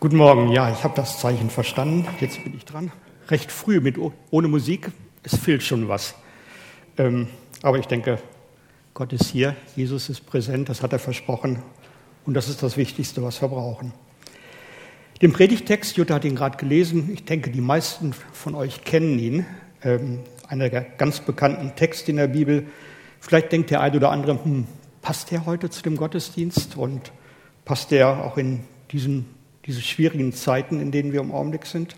Guten 0.00 0.18
Morgen. 0.18 0.52
Ja, 0.52 0.70
ich 0.70 0.84
habe 0.84 0.94
das 0.94 1.18
Zeichen 1.18 1.50
verstanden. 1.50 2.06
Jetzt 2.20 2.44
bin 2.44 2.54
ich 2.56 2.64
dran. 2.64 2.92
Recht 3.30 3.50
früh 3.50 3.80
mit 3.80 3.98
ohne 4.30 4.46
Musik. 4.46 4.92
Es 5.24 5.36
fehlt 5.36 5.64
schon 5.64 5.88
was. 5.88 6.14
Ähm, 6.96 7.26
aber 7.62 7.80
ich 7.80 7.86
denke, 7.86 8.20
Gott 8.94 9.12
ist 9.12 9.26
hier. 9.26 9.56
Jesus 9.74 10.08
ist 10.08 10.24
präsent. 10.24 10.68
Das 10.68 10.84
hat 10.84 10.92
er 10.92 11.00
versprochen. 11.00 11.64
Und 12.24 12.34
das 12.34 12.48
ist 12.48 12.62
das 12.62 12.76
Wichtigste, 12.76 13.24
was 13.24 13.42
wir 13.42 13.48
brauchen. 13.48 13.92
Den 15.20 15.32
Predigtext, 15.32 15.96
Jutta 15.96 16.14
hat 16.14 16.24
ihn 16.24 16.36
gerade 16.36 16.58
gelesen. 16.58 17.10
Ich 17.12 17.24
denke, 17.24 17.50
die 17.50 17.60
meisten 17.60 18.12
von 18.32 18.54
euch 18.54 18.84
kennen 18.84 19.18
ihn. 19.18 19.46
Ähm, 19.82 20.20
einer 20.46 20.68
der 20.68 20.82
ganz 20.82 21.18
bekannten 21.18 21.74
Texte 21.74 22.12
in 22.12 22.18
der 22.18 22.28
Bibel. 22.28 22.68
Vielleicht 23.18 23.50
denkt 23.50 23.70
der 23.70 23.80
eine 23.80 23.96
oder 23.96 24.12
andere, 24.12 24.44
hm, 24.44 24.68
passt 25.02 25.32
der 25.32 25.44
heute 25.44 25.70
zu 25.70 25.82
dem 25.82 25.96
Gottesdienst 25.96 26.76
und 26.76 27.10
passt 27.64 27.90
der 27.90 28.24
auch 28.24 28.36
in 28.36 28.60
diesen, 28.92 29.26
diese 29.68 29.82
schwierigen 29.82 30.32
Zeiten, 30.32 30.80
in 30.80 30.90
denen 30.90 31.12
wir 31.12 31.20
im 31.20 31.30
Augenblick 31.30 31.66
sind? 31.66 31.94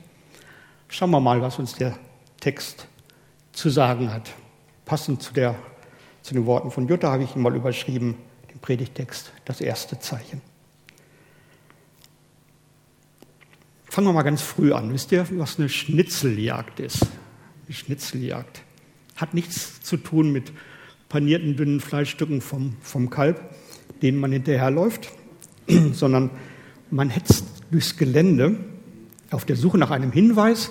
Schauen 0.89 1.13
wir 1.13 1.21
mal, 1.21 1.41
was 1.41 1.61
uns 1.61 1.75
der 1.75 1.97
Text 2.41 2.89
zu 3.53 3.71
sagen 3.71 4.13
hat. 4.13 4.33
Passend 4.85 5.23
zu, 5.23 5.33
der, 5.33 5.55
zu 6.21 6.35
den 6.35 6.47
Worten 6.47 6.73
von 6.73 6.89
Jutta 6.89 7.13
habe 7.13 7.23
ich 7.23 7.37
ihn 7.37 7.43
mal 7.43 7.55
überschrieben, 7.55 8.17
den 8.53 8.59
Predigtext, 8.59 9.33
das 9.45 9.61
erste 9.61 10.01
Zeichen. 10.01 10.43
Fangen 13.85 14.09
wir 14.09 14.15
mal 14.15 14.23
ganz 14.23 14.43
früh 14.43 14.73
an. 14.73 14.93
Wisst 14.93 15.13
ihr, 15.13 15.25
was 15.39 15.61
eine 15.61 15.69
Schnitzeljagd 15.69 16.81
ist? 16.81 17.07
Eine 17.67 17.75
Schnitzeljagd 17.75 18.63
hat 19.15 19.33
nichts 19.33 19.81
zu 19.83 19.97
tun 19.97 20.33
mit 20.33 20.53
panierten 21.09 21.55
dünnen 21.55 21.81
Fleischstücken 21.81 22.41
vom, 22.41 22.77
vom 22.81 23.11
Kalb, 23.11 23.55
denen 24.03 24.19
man 24.19 24.33
hinterherläuft, 24.33 25.13
sondern 25.93 26.31
man 26.91 27.11
hetzt 27.11 27.60
durchs 27.71 27.97
Gelände 27.97 28.57
auf 29.31 29.45
der 29.45 29.57
Suche 29.57 29.79
nach 29.79 29.91
einem 29.91 30.13
Hinweis, 30.13 30.71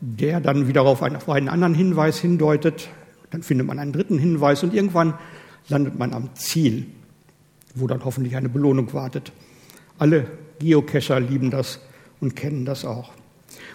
der 0.00 0.40
dann 0.40 0.68
wieder 0.68 0.82
auf 0.82 1.02
einen, 1.02 1.16
auf 1.16 1.28
einen 1.28 1.48
anderen 1.48 1.74
Hinweis 1.74 2.18
hindeutet. 2.18 2.88
Dann 3.30 3.42
findet 3.42 3.66
man 3.66 3.78
einen 3.78 3.92
dritten 3.92 4.18
Hinweis 4.18 4.62
und 4.62 4.74
irgendwann 4.74 5.14
landet 5.68 5.98
man 5.98 6.12
am 6.12 6.34
Ziel, 6.34 6.86
wo 7.74 7.86
dann 7.86 8.04
hoffentlich 8.04 8.36
eine 8.36 8.48
Belohnung 8.48 8.92
wartet. 8.92 9.32
Alle 9.98 10.26
Geocacher 10.58 11.20
lieben 11.20 11.50
das 11.50 11.80
und 12.20 12.36
kennen 12.36 12.64
das 12.64 12.84
auch. 12.84 13.12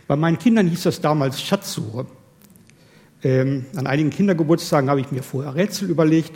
Bei 0.07 0.15
meinen 0.15 0.37
Kindern 0.37 0.67
hieß 0.67 0.83
das 0.83 1.01
damals 1.01 1.41
Schatzsuche. 1.41 2.05
Ähm, 3.23 3.65
an 3.75 3.87
einigen 3.87 4.09
Kindergeburtstagen 4.09 4.89
habe 4.89 5.01
ich 5.01 5.11
mir 5.11 5.23
vorher 5.23 5.55
Rätsel 5.55 5.89
überlegt, 5.89 6.31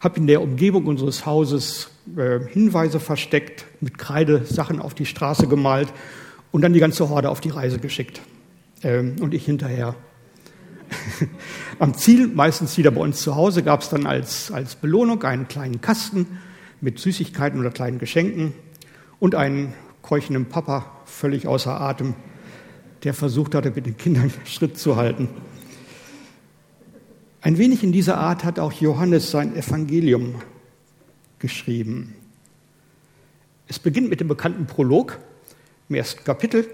habe 0.00 0.18
in 0.18 0.26
der 0.26 0.42
Umgebung 0.42 0.86
unseres 0.86 1.26
Hauses 1.26 1.90
äh, 2.16 2.40
Hinweise 2.48 3.00
versteckt, 3.00 3.66
mit 3.80 3.98
Kreide 3.98 4.44
Sachen 4.44 4.80
auf 4.80 4.94
die 4.94 5.06
Straße 5.06 5.46
gemalt 5.46 5.92
und 6.52 6.62
dann 6.62 6.72
die 6.72 6.80
ganze 6.80 7.08
Horde 7.08 7.30
auf 7.30 7.40
die 7.40 7.50
Reise 7.50 7.78
geschickt. 7.78 8.20
Ähm, 8.82 9.16
und 9.20 9.34
ich 9.34 9.44
hinterher. 9.44 9.94
Am 11.78 11.94
Ziel, 11.94 12.28
meistens 12.28 12.78
wieder 12.78 12.90
bei 12.90 13.00
uns 13.00 13.20
zu 13.20 13.36
Hause, 13.36 13.62
gab 13.62 13.82
es 13.82 13.88
dann 13.88 14.06
als, 14.06 14.50
als 14.50 14.76
Belohnung 14.76 15.22
einen 15.24 15.48
kleinen 15.48 15.80
Kasten 15.80 16.26
mit 16.80 16.98
Süßigkeiten 16.98 17.60
oder 17.60 17.70
kleinen 17.70 17.98
Geschenken 17.98 18.54
und 19.18 19.34
einen 19.34 19.74
keuchenden 20.02 20.46
Papa, 20.46 21.02
völlig 21.04 21.46
außer 21.46 21.80
Atem, 21.80 22.14
der 23.04 23.14
versucht 23.14 23.54
hatte, 23.54 23.70
mit 23.70 23.86
den 23.86 23.96
Kindern 23.96 24.32
Schritt 24.44 24.78
zu 24.78 24.96
halten. 24.96 25.28
Ein 27.40 27.58
wenig 27.58 27.84
in 27.84 27.92
dieser 27.92 28.18
Art 28.18 28.44
hat 28.44 28.58
auch 28.58 28.72
Johannes 28.72 29.30
sein 29.30 29.54
Evangelium 29.54 30.36
geschrieben. 31.38 32.14
Es 33.66 33.78
beginnt 33.78 34.08
mit 34.08 34.20
dem 34.20 34.28
bekannten 34.28 34.66
Prolog 34.66 35.18
im 35.88 35.94
ersten 35.94 36.24
Kapitel 36.24 36.68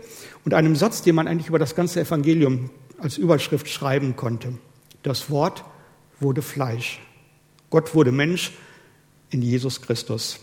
und 0.44 0.54
einem 0.54 0.76
Satz, 0.76 1.02
den 1.02 1.14
man 1.14 1.28
eigentlich 1.28 1.48
über 1.48 1.58
das 1.58 1.74
ganze 1.74 2.00
Evangelium 2.00 2.70
als 2.98 3.18
Überschrift 3.18 3.68
schreiben 3.68 4.16
konnte. 4.16 4.58
Das 5.02 5.30
Wort 5.30 5.64
wurde 6.20 6.42
Fleisch. 6.42 7.00
Gott 7.70 7.94
wurde 7.94 8.12
Mensch 8.12 8.52
in 9.30 9.42
Jesus 9.42 9.82
Christus. 9.82 10.40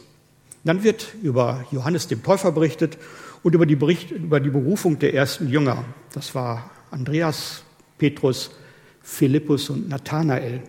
Dann 0.63 0.83
wird 0.83 1.15
über 1.23 1.65
Johannes 1.71 2.07
dem 2.07 2.23
Täufer 2.23 2.51
berichtet 2.51 2.97
und 3.41 3.55
über 3.55 3.65
die, 3.65 3.75
Bericht, 3.75 4.11
über 4.11 4.39
die 4.39 4.49
Berufung 4.49 4.99
der 4.99 5.13
ersten 5.13 5.47
Jünger. 5.49 5.85
Das 6.13 6.35
war 6.35 6.69
Andreas, 6.91 7.63
Petrus, 7.97 8.51
Philippus 9.01 9.69
und 9.69 9.89
Nathanael. 9.89 10.61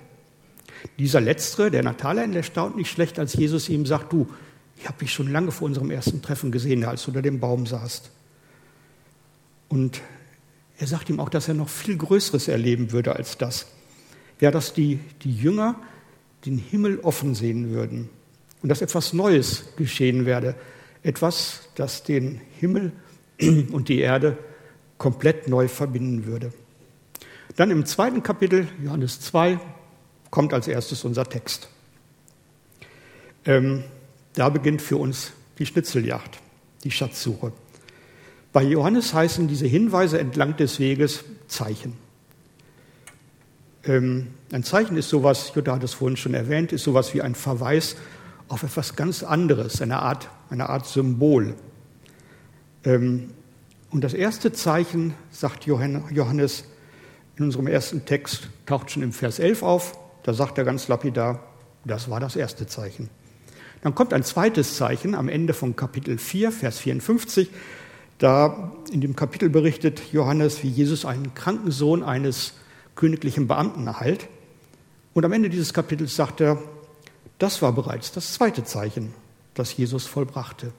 Dieser 0.98 1.20
letztere, 1.20 1.70
der 1.70 1.82
Nathanael, 1.82 2.30
der 2.30 2.42
staunt 2.42 2.76
nicht 2.76 2.90
schlecht, 2.90 3.18
als 3.18 3.34
Jesus 3.34 3.68
ihm 3.68 3.86
sagt, 3.86 4.12
du, 4.12 4.28
ich 4.76 4.88
habe 4.88 4.98
dich 4.98 5.12
schon 5.12 5.30
lange 5.30 5.52
vor 5.52 5.66
unserem 5.66 5.90
ersten 5.90 6.22
Treffen 6.22 6.50
gesehen, 6.50 6.84
als 6.84 7.04
du 7.04 7.10
unter 7.10 7.22
dem 7.22 7.40
Baum 7.40 7.66
saßt. 7.66 8.10
Und 9.68 10.00
er 10.78 10.86
sagt 10.86 11.08
ihm 11.08 11.20
auch, 11.20 11.28
dass 11.28 11.48
er 11.48 11.54
noch 11.54 11.68
viel 11.68 11.96
Größeres 11.96 12.48
erleben 12.48 12.92
würde 12.92 13.14
als 13.14 13.38
das. 13.38 13.68
Ja, 14.40 14.50
dass 14.50 14.74
die, 14.74 14.98
die 15.22 15.34
Jünger 15.34 15.76
den 16.44 16.58
Himmel 16.58 16.98
offen 17.00 17.34
sehen 17.34 17.70
würden 17.70 18.08
und 18.62 18.68
dass 18.68 18.82
etwas 18.82 19.12
Neues 19.12 19.64
geschehen 19.76 20.26
werde. 20.26 20.56
Etwas, 21.02 21.68
das 21.76 22.02
den 22.02 22.40
Himmel 22.58 22.92
und 23.40 23.88
die 23.88 24.00
Erde 24.00 24.36
komplett 24.98 25.48
neu 25.48 25.68
verbinden 25.68 26.26
würde. 26.26 26.52
Dann 27.56 27.70
im 27.70 27.86
zweiten 27.86 28.22
Kapitel, 28.22 28.66
Johannes 28.82 29.20
2, 29.20 29.60
kommt 30.32 30.52
als 30.54 30.66
erstes 30.66 31.04
unser 31.04 31.28
Text. 31.28 31.68
Ähm, 33.44 33.84
da 34.32 34.48
beginnt 34.48 34.82
für 34.82 34.96
uns 34.96 35.32
die 35.58 35.66
Schnitzeljagd, 35.66 36.40
die 36.82 36.90
Schatzsuche. 36.90 37.52
Bei 38.52 38.62
Johannes 38.62 39.14
heißen 39.14 39.46
diese 39.46 39.66
Hinweise 39.66 40.18
entlang 40.18 40.56
des 40.56 40.80
Weges 40.80 41.24
Zeichen. 41.48 41.96
Ähm, 43.84 44.28
ein 44.52 44.64
Zeichen 44.64 44.96
ist 44.96 45.10
sowas, 45.10 45.52
Jutta 45.54 45.74
hat 45.74 45.84
es 45.84 45.94
vorhin 45.94 46.16
schon 46.16 46.34
erwähnt, 46.34 46.72
ist 46.72 46.84
sowas 46.84 47.12
wie 47.14 47.20
ein 47.20 47.34
Verweis 47.34 47.96
auf 48.48 48.62
etwas 48.62 48.96
ganz 48.96 49.22
anderes, 49.22 49.82
eine 49.82 50.00
Art, 50.00 50.30
eine 50.48 50.70
Art 50.70 50.86
Symbol. 50.86 51.54
Ähm, 52.84 53.30
und 53.90 54.02
das 54.02 54.14
erste 54.14 54.52
Zeichen, 54.52 55.12
sagt 55.30 55.66
Johannes, 55.66 56.64
in 57.36 57.44
unserem 57.44 57.66
ersten 57.66 58.06
Text 58.06 58.48
taucht 58.64 58.90
schon 58.90 59.02
im 59.02 59.12
Vers 59.12 59.38
11 59.38 59.62
auf. 59.62 60.01
Da 60.22 60.34
sagt 60.34 60.58
er 60.58 60.64
ganz 60.64 60.88
lapidar, 60.88 61.40
das 61.84 62.08
war 62.08 62.20
das 62.20 62.36
erste 62.36 62.66
Zeichen. 62.66 63.10
Dann 63.82 63.94
kommt 63.94 64.12
ein 64.12 64.22
zweites 64.22 64.76
Zeichen 64.76 65.14
am 65.14 65.28
Ende 65.28 65.54
von 65.54 65.74
Kapitel 65.74 66.18
4, 66.18 66.52
Vers 66.52 66.78
54. 66.78 67.50
Da 68.18 68.72
in 68.92 69.00
dem 69.00 69.16
Kapitel 69.16 69.50
berichtet 69.50 70.00
Johannes, 70.12 70.62
wie 70.62 70.68
Jesus 70.68 71.04
einen 71.04 71.34
kranken 71.34 71.72
Sohn 71.72 72.04
eines 72.04 72.54
königlichen 72.94 73.48
Beamten 73.48 73.88
erhält. 73.88 74.28
Und 75.14 75.24
am 75.24 75.32
Ende 75.32 75.50
dieses 75.50 75.74
Kapitels 75.74 76.14
sagt 76.14 76.40
er, 76.40 76.62
das 77.38 77.60
war 77.60 77.72
bereits 77.72 78.12
das 78.12 78.34
zweite 78.34 78.62
Zeichen, 78.62 79.12
das 79.54 79.76
Jesus 79.76 80.06
vollbrachte. 80.06 80.72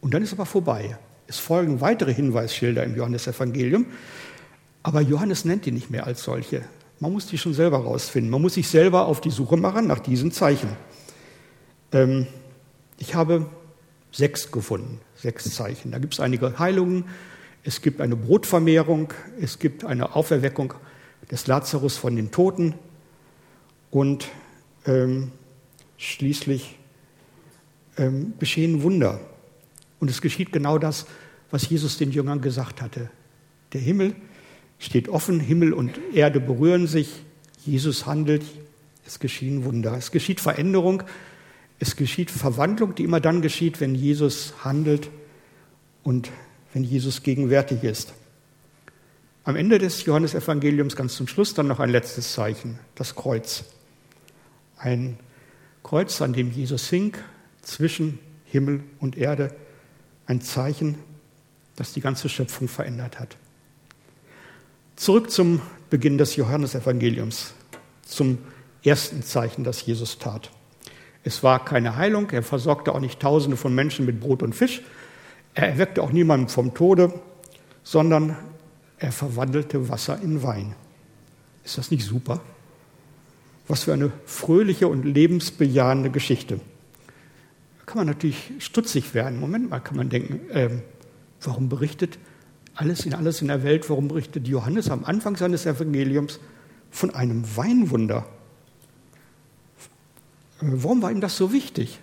Und 0.00 0.12
dann 0.12 0.22
ist 0.22 0.32
aber 0.32 0.46
vorbei. 0.46 0.98
Es 1.28 1.38
folgen 1.38 1.80
weitere 1.80 2.12
Hinweisschilder 2.12 2.82
im 2.82 2.96
Johannesevangelium. 2.96 3.86
Aber 4.82 5.00
Johannes 5.00 5.44
nennt 5.44 5.66
die 5.66 5.72
nicht 5.72 5.90
mehr 5.90 6.06
als 6.06 6.24
solche. 6.24 6.64
Man 7.00 7.12
muss 7.12 7.26
die 7.26 7.38
schon 7.38 7.54
selber 7.54 7.78
rausfinden. 7.78 8.30
Man 8.30 8.42
muss 8.42 8.54
sich 8.54 8.68
selber 8.68 9.06
auf 9.06 9.22
die 9.22 9.30
Suche 9.30 9.56
machen 9.56 9.86
nach 9.86 10.00
diesen 10.00 10.32
Zeichen. 10.32 10.68
Ähm, 11.92 12.26
ich 12.98 13.14
habe 13.14 13.46
sechs 14.12 14.52
gefunden, 14.52 15.00
sechs 15.16 15.54
Zeichen. 15.54 15.92
Da 15.92 15.98
gibt 15.98 16.12
es 16.12 16.20
einige 16.20 16.58
Heilungen, 16.58 17.04
es 17.64 17.80
gibt 17.80 18.00
eine 18.00 18.16
Brotvermehrung, 18.16 19.12
es 19.40 19.58
gibt 19.58 19.84
eine 19.84 20.14
Auferweckung 20.14 20.74
des 21.30 21.46
Lazarus 21.46 21.96
von 21.96 22.16
den 22.16 22.30
Toten 22.30 22.74
und 23.90 24.28
ähm, 24.86 25.32
schließlich 25.96 26.78
ähm, 27.96 28.34
geschehen 28.38 28.82
Wunder. 28.82 29.20
Und 30.00 30.10
es 30.10 30.20
geschieht 30.20 30.52
genau 30.52 30.78
das, 30.78 31.06
was 31.50 31.68
Jesus 31.68 31.98
den 31.98 32.10
Jüngern 32.10 32.40
gesagt 32.40 32.82
hatte. 32.82 33.10
Der 33.72 33.80
Himmel 33.80 34.14
steht 34.80 35.08
offen, 35.08 35.38
Himmel 35.38 35.72
und 35.72 36.00
Erde 36.12 36.40
berühren 36.40 36.88
sich, 36.88 37.22
Jesus 37.64 38.06
handelt, 38.06 38.42
es 39.06 39.20
geschehen 39.20 39.64
Wunder, 39.64 39.94
es 39.96 40.10
geschieht 40.10 40.40
Veränderung, 40.40 41.04
es 41.78 41.94
geschieht 41.94 42.30
Verwandlung, 42.30 42.94
die 42.94 43.04
immer 43.04 43.20
dann 43.20 43.42
geschieht, 43.42 43.80
wenn 43.80 43.94
Jesus 43.94 44.54
handelt 44.64 45.10
und 46.02 46.30
wenn 46.72 46.82
Jesus 46.82 47.22
gegenwärtig 47.22 47.84
ist. 47.84 48.14
Am 49.44 49.56
Ende 49.56 49.78
des 49.78 50.04
Johannesevangeliums 50.04 50.96
ganz 50.96 51.14
zum 51.14 51.28
Schluss 51.28 51.54
dann 51.54 51.66
noch 51.68 51.80
ein 51.80 51.90
letztes 51.90 52.32
Zeichen, 52.32 52.78
das 52.94 53.14
Kreuz. 53.14 53.64
Ein 54.76 55.18
Kreuz, 55.82 56.22
an 56.22 56.32
dem 56.32 56.50
Jesus 56.50 56.88
hing 56.88 57.16
zwischen 57.62 58.18
Himmel 58.44 58.82
und 58.98 59.16
Erde, 59.16 59.54
ein 60.26 60.40
Zeichen, 60.40 60.96
das 61.76 61.92
die 61.92 62.00
ganze 62.00 62.28
Schöpfung 62.28 62.68
verändert 62.68 63.18
hat. 63.18 63.36
Zurück 65.00 65.30
zum 65.30 65.62
Beginn 65.88 66.18
des 66.18 66.36
Johannesevangeliums, 66.36 67.54
zum 68.02 68.36
ersten 68.84 69.22
Zeichen, 69.22 69.64
das 69.64 69.86
Jesus 69.86 70.18
tat. 70.18 70.50
Es 71.24 71.42
war 71.42 71.64
keine 71.64 71.96
Heilung, 71.96 72.28
er 72.28 72.42
versorgte 72.42 72.94
auch 72.94 73.00
nicht 73.00 73.18
Tausende 73.18 73.56
von 73.56 73.74
Menschen 73.74 74.04
mit 74.04 74.20
Brot 74.20 74.42
und 74.42 74.54
Fisch. 74.54 74.82
Er 75.54 75.68
erweckte 75.68 76.02
auch 76.02 76.12
niemanden 76.12 76.48
vom 76.48 76.74
Tode, 76.74 77.18
sondern 77.82 78.36
er 78.98 79.10
verwandelte 79.10 79.88
Wasser 79.88 80.20
in 80.22 80.42
Wein. 80.42 80.74
Ist 81.64 81.78
das 81.78 81.90
nicht 81.90 82.04
super? 82.04 82.42
Was 83.68 83.84
für 83.84 83.94
eine 83.94 84.12
fröhliche 84.26 84.86
und 84.86 85.04
lebensbejahende 85.04 86.10
Geschichte. 86.10 86.60
Da 87.78 87.84
kann 87.86 87.96
man 87.96 88.06
natürlich 88.06 88.52
stutzig 88.58 89.14
werden. 89.14 89.40
Moment 89.40 89.70
mal, 89.70 89.80
kann 89.80 89.96
man 89.96 90.10
denken, 90.10 90.50
äh, 90.50 90.68
warum 91.40 91.70
berichtet 91.70 92.18
alles 92.74 93.04
in 93.06 93.14
alles 93.14 93.42
in 93.42 93.48
der 93.48 93.62
Welt, 93.62 93.88
warum 93.90 94.08
berichtet 94.08 94.48
Johannes 94.48 94.90
am 94.90 95.04
Anfang 95.04 95.36
seines 95.36 95.66
Evangeliums 95.66 96.40
von 96.90 97.14
einem 97.14 97.44
Weinwunder? 97.56 98.26
Äh, 100.60 100.66
warum 100.66 101.02
war 101.02 101.10
ihm 101.10 101.20
das 101.20 101.36
so 101.36 101.52
wichtig? 101.52 102.00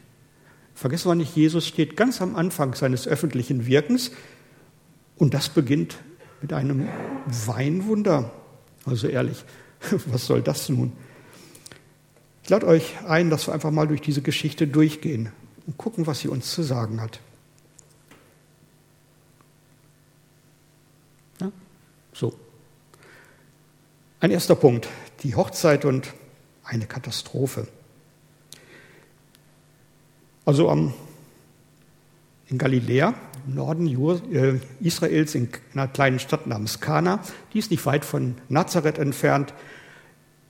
Vergessen 0.74 1.10
wir 1.10 1.16
nicht, 1.16 1.36
Jesus 1.36 1.66
steht 1.66 1.98
ganz 1.98 2.22
am 2.22 2.36
Anfang 2.36 2.75
seines 2.75 3.08
öffentlichen 3.08 3.66
Wirkens 3.66 4.12
und 5.18 5.34
das 5.34 5.50
beginnt 5.50 5.98
mit 6.42 6.54
einem 6.54 6.88
Weinwunder. 7.25 8.31
Also 8.86 9.08
ehrlich, 9.08 9.44
was 10.08 10.28
soll 10.28 10.42
das 10.42 10.69
nun? 10.69 10.94
Ich 12.44 12.50
lade 12.50 12.68
euch 12.68 12.94
ein, 13.08 13.30
dass 13.30 13.48
wir 13.48 13.54
einfach 13.54 13.72
mal 13.72 13.88
durch 13.88 14.02
diese 14.02 14.22
Geschichte 14.22 14.68
durchgehen 14.68 15.31
und 15.66 15.78
gucken, 15.78 16.08
was 16.08 16.19
sie 16.19 16.30
uns 16.30 16.52
zu 16.52 16.64
sagen 16.64 17.02
hat. 17.02 17.19
So. 22.18 22.34
Ein 24.19 24.31
erster 24.31 24.56
Punkt, 24.56 24.88
die 25.22 25.36
Hochzeit 25.36 25.86
und 25.86 26.14
eine 26.64 26.88
Katastrophe. 26.88 27.68
Also 30.44 30.68
am, 30.72 30.96
in 32.48 32.58
Galiläa, 32.58 33.14
im 33.46 33.54
Norden 33.54 33.86
äh, 34.34 34.60
Israels, 34.80 35.36
in 35.36 35.50
einer 35.75 35.88
kleinen 35.88 36.18
Stadt 36.18 36.48
namens 36.48 36.80
Kana, 36.80 37.19
die 37.54 37.60
ist 37.60 37.69
nicht 37.69 37.86
weit 37.86 38.04
von 38.04 38.36
Nazareth 38.50 38.98
entfernt, 38.98 39.54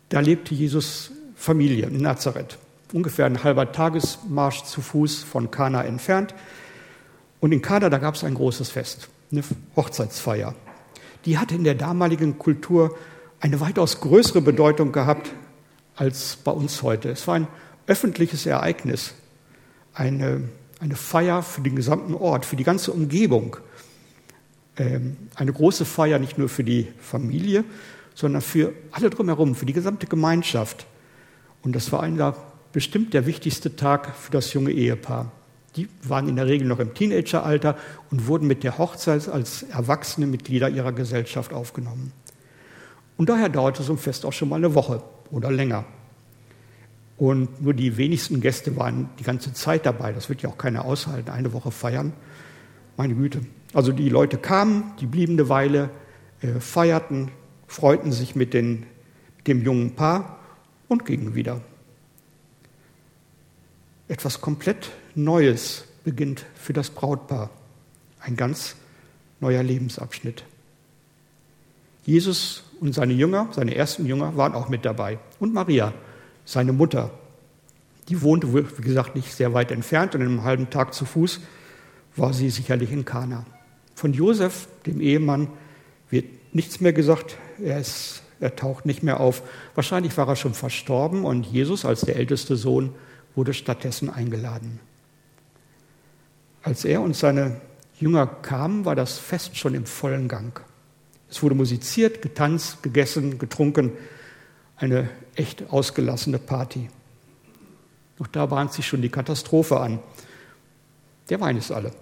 da 0.07 0.21
lebte 0.21 0.55
Jesus 0.55 1.11
Familie 1.35 1.87
in 1.87 1.97
Nazareth, 1.97 2.57
ungefähr 2.93 3.25
ein 3.25 3.43
halber 3.43 3.73
Tagesmarsch 3.73 4.63
zu 4.63 4.81
Fuß 4.81 5.23
von 5.23 5.51
Kana 5.51 5.83
entfernt. 5.83 6.33
Und 7.41 7.51
in 7.51 7.61
Kana, 7.61 7.89
da 7.89 7.97
gab 7.97 8.15
es 8.15 8.23
ein 8.23 8.35
großes 8.35 8.69
Fest, 8.69 9.09
eine 9.33 9.43
Hochzeitsfeier. 9.75 10.55
Die 11.27 11.37
hatte 11.37 11.55
in 11.55 11.65
der 11.65 11.75
damaligen 11.75 12.39
Kultur 12.39 12.97
eine 13.41 13.59
weitaus 13.59 13.99
größere 13.99 14.39
Bedeutung 14.39 14.93
gehabt 14.93 15.33
als 15.97 16.37
bei 16.37 16.51
uns 16.51 16.81
heute. 16.83 17.09
Es 17.09 17.27
war 17.27 17.35
ein 17.35 17.47
öffentliches 17.85 18.45
Ereignis 18.45 19.13
eine, 19.93 20.47
eine 20.79 20.95
Feier 20.95 21.43
für 21.43 21.59
den 21.59 21.75
gesamten 21.75 22.13
Ort, 22.13 22.45
für 22.45 22.55
die 22.55 22.63
ganze 22.63 22.93
Umgebung. 22.93 23.57
Ähm, 24.77 25.17
eine 25.35 25.51
große 25.51 25.83
Feier 25.83 26.17
nicht 26.17 26.37
nur 26.37 26.47
für 26.47 26.63
die 26.63 26.87
Familie, 26.97 27.65
sondern 28.15 28.41
für 28.41 28.71
alle 28.91 29.09
drumherum, 29.09 29.55
für 29.55 29.65
die 29.65 29.73
gesamte 29.73 30.07
Gemeinschaft. 30.07 30.85
Und 31.61 31.75
das 31.75 31.91
war 31.91 32.03
einer, 32.03 32.37
bestimmt 32.71 33.13
der 33.13 33.25
wichtigste 33.25 33.75
Tag 33.75 34.15
für 34.15 34.31
das 34.31 34.53
junge 34.53 34.71
Ehepaar. 34.71 35.29
Die 35.77 35.87
waren 36.03 36.27
in 36.27 36.35
der 36.35 36.47
Regel 36.47 36.67
noch 36.67 36.79
im 36.79 36.93
Teenageralter 36.93 37.77
und 38.11 38.27
wurden 38.27 38.47
mit 38.47 38.63
der 38.63 38.77
Hochzeit 38.77 39.29
als 39.29 39.63
erwachsene 39.63 40.27
Mitglieder 40.27 40.69
ihrer 40.69 40.91
Gesellschaft 40.91 41.53
aufgenommen. 41.53 42.11
Und 43.15 43.29
daher 43.29 43.49
dauerte 43.49 43.83
so 43.83 43.93
ein 43.93 43.97
Fest 43.97 44.25
auch 44.25 44.33
schon 44.33 44.49
mal 44.49 44.57
eine 44.57 44.75
Woche 44.75 45.03
oder 45.31 45.51
länger. 45.51 45.85
Und 47.17 47.61
nur 47.61 47.73
die 47.73 47.97
wenigsten 47.97 48.41
Gäste 48.41 48.75
waren 48.75 49.09
die 49.19 49.23
ganze 49.23 49.53
Zeit 49.53 49.85
dabei. 49.85 50.13
Das 50.13 50.29
wird 50.29 50.41
ja 50.41 50.49
auch 50.49 50.57
keiner 50.57 50.85
aushalten, 50.85 51.31
eine 51.31 51.53
Woche 51.53 51.71
feiern. 51.71 52.13
Meine 52.95 53.15
Güte. 53.15 53.41
Also 53.73 53.91
die 53.91 54.09
Leute 54.09 54.37
kamen, 54.37 54.93
die 54.99 55.07
blieben 55.07 55.33
eine 55.33 55.49
Weile, 55.49 55.89
äh, 56.41 56.59
feierten, 56.59 57.31
freuten 57.67 58.11
sich 58.11 58.35
mit, 58.35 58.53
den, 58.53 58.85
dem 59.45 59.63
jungen 59.63 59.95
Paar 59.95 60.39
und 60.87 61.05
gingen 61.05 61.35
wieder. 61.35 61.61
Etwas 64.07 64.39
komplett 64.39 64.91
Neues 65.17 65.85
beginnt 66.03 66.45
für 66.55 66.73
das 66.73 66.91
Brautpaar. 66.91 67.49
Ein 68.19 68.35
ganz 68.35 68.75
neuer 69.39 69.63
Lebensabschnitt. 69.63 70.43
Jesus 72.05 72.63
und 72.79 72.93
seine 72.93 73.13
Jünger, 73.13 73.49
seine 73.51 73.75
ersten 73.75 74.05
Jünger, 74.05 74.37
waren 74.37 74.53
auch 74.53 74.69
mit 74.69 74.85
dabei. 74.85 75.17
Und 75.39 75.53
Maria, 75.53 75.93
seine 76.45 76.71
Mutter. 76.71 77.09
Die 78.09 78.21
wohnte, 78.21 78.53
wie 78.53 78.81
gesagt, 78.81 79.15
nicht 79.15 79.33
sehr 79.33 79.53
weit 79.55 79.71
entfernt 79.71 80.13
und 80.13 80.21
in 80.21 80.27
einem 80.27 80.43
halben 80.43 80.69
Tag 80.69 80.93
zu 80.93 81.03
Fuß 81.03 81.41
war 82.15 82.33
sie 82.33 82.51
sicherlich 82.51 82.91
in 82.91 83.03
Kana. 83.03 83.43
Von 83.95 84.13
Josef, 84.13 84.67
dem 84.85 85.01
Ehemann, 85.01 85.49
wird 86.11 86.25
nichts 86.53 86.79
mehr 86.79 86.93
gesagt. 86.93 87.37
Er, 87.59 87.79
ist, 87.79 88.21
er 88.39 88.55
taucht 88.55 88.85
nicht 88.85 89.01
mehr 89.01 89.19
auf. 89.19 89.41
Wahrscheinlich 89.73 90.15
war 90.15 90.27
er 90.27 90.35
schon 90.35 90.53
verstorben 90.53 91.25
und 91.25 91.47
Jesus 91.47 91.85
als 91.85 92.01
der 92.01 92.17
älteste 92.17 92.55
Sohn 92.55 92.93
wurde 93.35 93.53
stattdessen 93.53 94.09
eingeladen. 94.09 94.79
Als 96.67 96.83
er 96.83 96.99
und 96.99 97.15
seine 97.15 97.61
Jünger 97.97 98.27
kamen, 98.27 98.83
war 98.83 98.93
das 98.93 99.17
Fest 99.17 99.55
schon 99.55 99.73
im 99.73 99.85
vollen 99.85 100.27
Gang. 100.27 100.59
Es 101.29 101.41
wurde 101.41 101.55
musiziert, 101.55 102.21
getanzt, 102.21 102.83
gegessen, 102.83 103.39
getrunken 103.39 103.93
eine 104.75 105.09
echt 105.35 105.71
ausgelassene 105.71 106.39
Party. 106.39 106.89
Doch 108.17 108.27
da 108.27 108.47
bahnt 108.47 108.73
sich 108.73 108.85
schon 108.85 109.01
die 109.01 109.07
Katastrophe 109.07 109.79
an. 109.79 109.99
Der 111.29 111.39
Wein 111.39 111.55
ist 111.55 111.71
alle. 111.71 111.93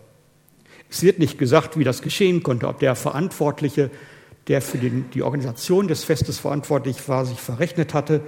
Es 0.89 1.03
wird 1.03 1.19
nicht 1.19 1.38
gesagt, 1.38 1.77
wie 1.77 1.83
das 1.83 2.01
geschehen 2.01 2.41
konnte, 2.41 2.67
ob 2.67 2.79
der 2.79 2.95
Verantwortliche, 2.95 3.91
der 4.47 4.63
für 4.63 4.79
den, 4.79 5.12
die 5.12 5.21
Organisation 5.21 5.88
des 5.88 6.03
Festes 6.03 6.39
verantwortlich 6.39 7.07
war, 7.07 7.27
sich 7.27 7.39
verrechnet 7.39 7.94
hatte. 7.94 8.21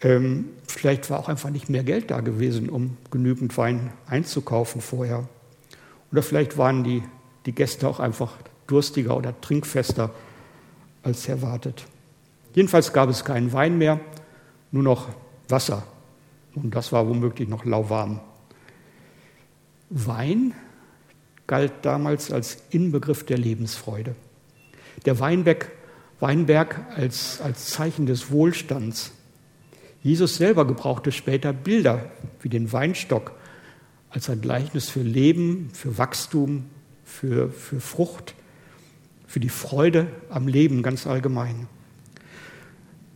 Ähm, 0.00 0.48
vielleicht 0.66 1.08
war 1.08 1.20
auch 1.20 1.28
einfach 1.28 1.50
nicht 1.50 1.70
mehr 1.70 1.84
Geld 1.84 2.10
da 2.10 2.18
gewesen, 2.18 2.68
um 2.68 2.96
genügend 3.12 3.56
Wein 3.56 3.92
einzukaufen 4.08 4.80
vorher. 4.80 5.28
Oder 6.12 6.22
vielleicht 6.22 6.58
waren 6.58 6.84
die, 6.84 7.02
die 7.46 7.52
Gäste 7.52 7.88
auch 7.88 7.98
einfach 7.98 8.36
durstiger 8.66 9.16
oder 9.16 9.38
trinkfester 9.40 10.10
als 11.02 11.28
erwartet. 11.28 11.84
Jedenfalls 12.54 12.92
gab 12.92 13.08
es 13.08 13.24
keinen 13.24 13.52
Wein 13.52 13.78
mehr, 13.78 13.98
nur 14.70 14.82
noch 14.82 15.08
Wasser. 15.48 15.84
Und 16.54 16.74
das 16.74 16.92
war 16.92 17.08
womöglich 17.08 17.48
noch 17.48 17.64
lauwarm. 17.64 18.20
Wein 19.88 20.54
galt 21.46 21.72
damals 21.82 22.30
als 22.30 22.62
Inbegriff 22.70 23.24
der 23.24 23.38
Lebensfreude. 23.38 24.14
Der 25.06 25.18
Weinberg, 25.18 25.70
Weinberg 26.20 26.86
als, 26.94 27.40
als 27.40 27.66
Zeichen 27.66 28.06
des 28.06 28.30
Wohlstands. 28.30 29.12
Jesus 30.02 30.36
selber 30.36 30.66
gebrauchte 30.66 31.10
später 31.10 31.52
Bilder 31.52 32.10
wie 32.40 32.48
den 32.48 32.72
Weinstock 32.72 33.32
als 34.12 34.28
ein 34.28 34.40
Gleichnis 34.40 34.90
für 34.90 35.02
Leben, 35.02 35.70
für 35.72 35.96
Wachstum, 35.98 36.66
für, 37.04 37.50
für 37.50 37.80
Frucht, 37.80 38.34
für 39.26 39.40
die 39.40 39.48
Freude 39.48 40.06
am 40.28 40.48
Leben 40.48 40.82
ganz 40.82 41.06
allgemein. 41.06 41.66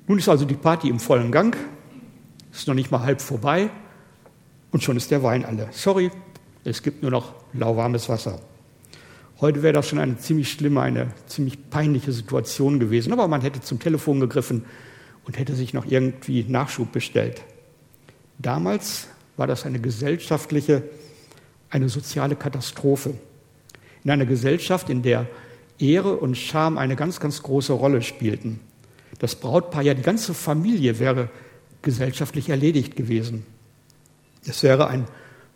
Nun 0.07 0.19
ist 0.19 0.29
also 0.29 0.45
die 0.47 0.55
Party 0.55 0.89
im 0.89 0.99
vollen 0.99 1.31
Gang, 1.33 1.57
ist 2.51 2.67
noch 2.67 2.75
nicht 2.75 2.91
mal 2.91 3.01
halb 3.01 3.21
vorbei 3.21 3.71
und 4.71 4.83
schon 4.83 4.97
ist 4.97 5.11
der 5.11 5.23
Wein 5.23 5.45
alle. 5.45 5.69
Sorry, 5.73 6.11
es 6.65 6.83
gibt 6.83 7.03
nur 7.03 7.11
noch 7.11 7.35
lauwarmes 7.53 8.09
Wasser. 8.09 8.41
Heute 9.41 9.63
wäre 9.63 9.75
das 9.75 9.89
schon 9.89 9.99
eine 9.99 10.17
ziemlich 10.17 10.51
schlimme, 10.51 10.81
eine 10.81 11.13
ziemlich 11.27 11.69
peinliche 11.69 12.13
Situation 12.13 12.81
gewesen, 12.81 13.13
aber 13.13 13.29
man 13.29 13.43
hätte 13.43 13.61
zum 13.61 13.79
Telefon 13.79 14.21
gegriffen 14.21 14.65
und 15.27 15.39
hätte 15.39 15.55
sich 15.55 15.75
noch 15.75 15.85
irgendwie 15.85 16.45
Nachschub 16.45 16.91
bestellt. 16.91 17.43
Damals 18.39 19.09
war 19.37 19.47
das 19.47 19.67
eine 19.67 19.81
gesellschaftliche, 19.81 20.83
eine 21.71 21.89
soziale 21.89 22.37
Katastrophe. 22.37 23.15
In 24.05 24.11
einer 24.11 24.27
Gesellschaft, 24.27 24.89
in 24.89 25.03
der 25.03 25.27
Ehre 25.79 26.17
und 26.17 26.37
Scham 26.37 26.79
eine 26.79 26.97
ganz, 26.97 27.21
ganz 27.21 27.43
große 27.43 27.73
Rolle 27.73 28.03
spielten 28.03 28.61
das 29.19 29.35
Brautpaar, 29.37 29.83
ja 29.83 29.95
die 29.95 30.03
ganze 30.03 30.35
Familie 30.35 30.99
wäre 30.99 31.31
gesellschaftlich 31.83 32.49
erledigt 32.49 32.97
gewesen. 32.97 33.45
Es 34.47 34.63
wäre 34.63 34.89
ein 34.89 35.07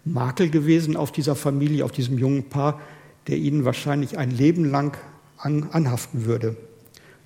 Makel 0.04 0.50
gewesen 0.50 0.96
auf 0.96 1.12
dieser 1.12 1.36
Familie, 1.36 1.84
auf 1.84 1.92
diesem 1.92 2.18
jungen 2.18 2.48
Paar, 2.48 2.80
der 3.26 3.36
ihnen 3.36 3.64
wahrscheinlich 3.64 4.18
ein 4.18 4.30
Leben 4.30 4.64
lang 4.64 4.96
an, 5.36 5.68
anhaften 5.72 6.24
würde. 6.24 6.56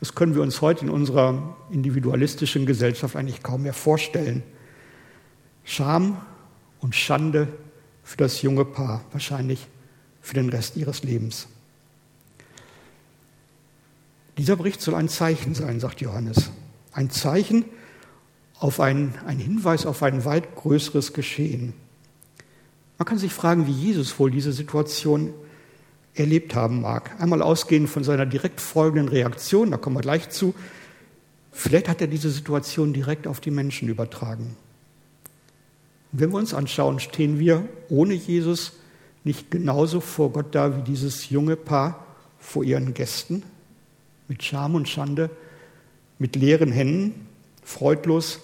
Das 0.00 0.14
können 0.14 0.34
wir 0.34 0.42
uns 0.42 0.61
heute 0.61 0.84
in 0.84 0.90
unserer 0.90 1.56
individualistischen 1.70 2.66
Gesellschaft 2.66 3.16
eigentlich 3.16 3.42
kaum 3.42 3.62
mehr 3.62 3.73
vorstellen. 3.73 4.42
Scham 5.62 6.18
und 6.85 6.95
Schande 6.95 7.49
für 8.03 8.19
das 8.19 8.43
junge 8.43 8.67
Paar, 8.67 9.03
wahrscheinlich 9.11 9.69
für 10.21 10.35
den 10.35 10.50
Rest 10.50 10.76
ihres 10.76 11.03
Lebens. 11.03 11.49
Dieser 14.37 14.57
Bericht 14.57 14.83
soll 14.83 14.95
ein 14.95 15.09
Zeichen 15.09 15.55
sein, 15.55 15.81
sagt 15.81 16.03
Johannes. 16.03 16.50
Ein 16.93 17.09
Zeichen 17.09 17.64
auf 18.59 18.81
ein, 18.81 19.14
ein 19.26 19.38
Hinweis 19.38 19.87
auf 19.87 20.03
ein 20.03 20.26
weit 20.26 20.57
größeres 20.57 21.14
Geschehen. 21.14 21.73
Man 22.99 23.07
kann 23.07 23.17
sich 23.17 23.33
fragen, 23.33 23.67
wie 23.67 23.73
Jesus 23.73 24.19
wohl 24.19 24.31
diese 24.31 24.53
Situation 24.53 25.33
erlebt 26.12 26.55
haben 26.55 26.83
mag. 26.83 27.19
Einmal 27.19 27.41
ausgehend 27.41 27.88
von 27.88 28.05
seiner 28.05 28.26
direkt 28.26 28.61
folgenden 28.61 29.09
Reaktion, 29.09 29.71
da 29.71 29.79
kommen 29.79 29.97
wir 29.97 30.03
gleich 30.03 30.29
zu. 30.29 30.55
Vielleicht 31.50 31.88
hat 31.88 32.03
er 32.03 32.09
diese 32.09 32.29
Situation 32.29 32.93
direkt 32.93 33.26
auf 33.26 33.41
die 33.41 33.50
Menschen 33.50 33.88
übertragen. 33.88 34.55
Wenn 36.16 36.30
wir 36.30 36.38
uns 36.38 36.54
anschauen, 36.54 37.00
stehen 37.00 37.40
wir 37.40 37.68
ohne 37.88 38.14
Jesus 38.14 38.75
nicht 39.25 39.50
genauso 39.50 39.99
vor 39.99 40.30
Gott 40.30 40.54
da 40.54 40.76
wie 40.76 40.83
dieses 40.83 41.28
junge 41.28 41.56
Paar 41.56 42.06
vor 42.38 42.62
ihren 42.62 42.94
Gästen, 42.94 43.42
mit 44.28 44.44
Scham 44.44 44.76
und 44.76 44.88
Schande, 44.88 45.28
mit 46.21 46.37
leeren 46.37 46.71
Händen, 46.71 47.26
freudlos, 47.64 48.38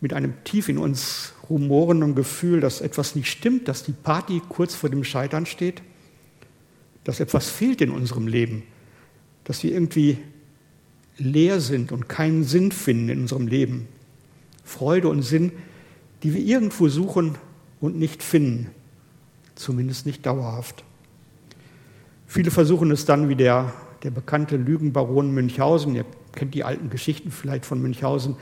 mit 0.00 0.12
einem 0.12 0.34
tief 0.44 0.68
in 0.68 0.78
uns 0.78 1.32
rumorenden 1.50 2.14
Gefühl, 2.14 2.60
dass 2.60 2.80
etwas 2.80 3.16
nicht 3.16 3.28
stimmt, 3.28 3.66
dass 3.66 3.82
die 3.82 3.90
Party 3.90 4.40
kurz 4.48 4.76
vor 4.76 4.88
dem 4.88 5.02
Scheitern 5.02 5.46
steht, 5.46 5.82
dass 7.02 7.18
etwas 7.18 7.50
fehlt 7.50 7.80
in 7.80 7.90
unserem 7.90 8.28
Leben, 8.28 8.62
dass 9.42 9.64
wir 9.64 9.72
irgendwie 9.72 10.18
leer 11.18 11.60
sind 11.60 11.90
und 11.90 12.08
keinen 12.08 12.44
Sinn 12.44 12.70
finden 12.70 13.08
in 13.08 13.20
unserem 13.22 13.48
Leben. 13.48 13.88
Freude 14.62 15.08
und 15.08 15.22
Sinn, 15.22 15.50
die 16.24 16.32
wir 16.32 16.40
irgendwo 16.40 16.88
suchen 16.88 17.36
und 17.80 17.96
nicht 17.96 18.22
finden, 18.22 18.70
zumindest 19.54 20.06
nicht 20.06 20.24
dauerhaft. 20.24 20.82
Viele 22.26 22.50
versuchen 22.50 22.90
es 22.90 23.04
dann 23.04 23.28
wie 23.28 23.36
der, 23.36 23.72
der 24.02 24.10
bekannte 24.10 24.56
Lügenbaron 24.56 25.32
Münchhausen, 25.32 25.94
ihr 25.94 26.06
kennt 26.32 26.54
die 26.54 26.64
alten 26.64 26.88
Geschichten 26.88 27.30
vielleicht 27.30 27.66
von 27.66 27.80
Münchhausen, 27.80 28.36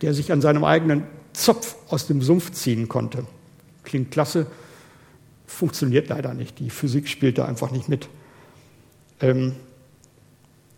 der 0.00 0.14
sich 0.14 0.32
an 0.32 0.40
seinem 0.40 0.64
eigenen 0.64 1.02
Zopf 1.32 1.74
aus 1.88 2.06
dem 2.06 2.22
Sumpf 2.22 2.52
ziehen 2.52 2.88
konnte. 2.88 3.26
Klingt 3.82 4.12
klasse, 4.12 4.46
funktioniert 5.44 6.08
leider 6.08 6.34
nicht. 6.34 6.60
Die 6.60 6.70
Physik 6.70 7.08
spielt 7.08 7.36
da 7.36 7.46
einfach 7.46 7.72
nicht 7.72 7.88
mit. 7.88 8.08
Ähm, 9.20 9.56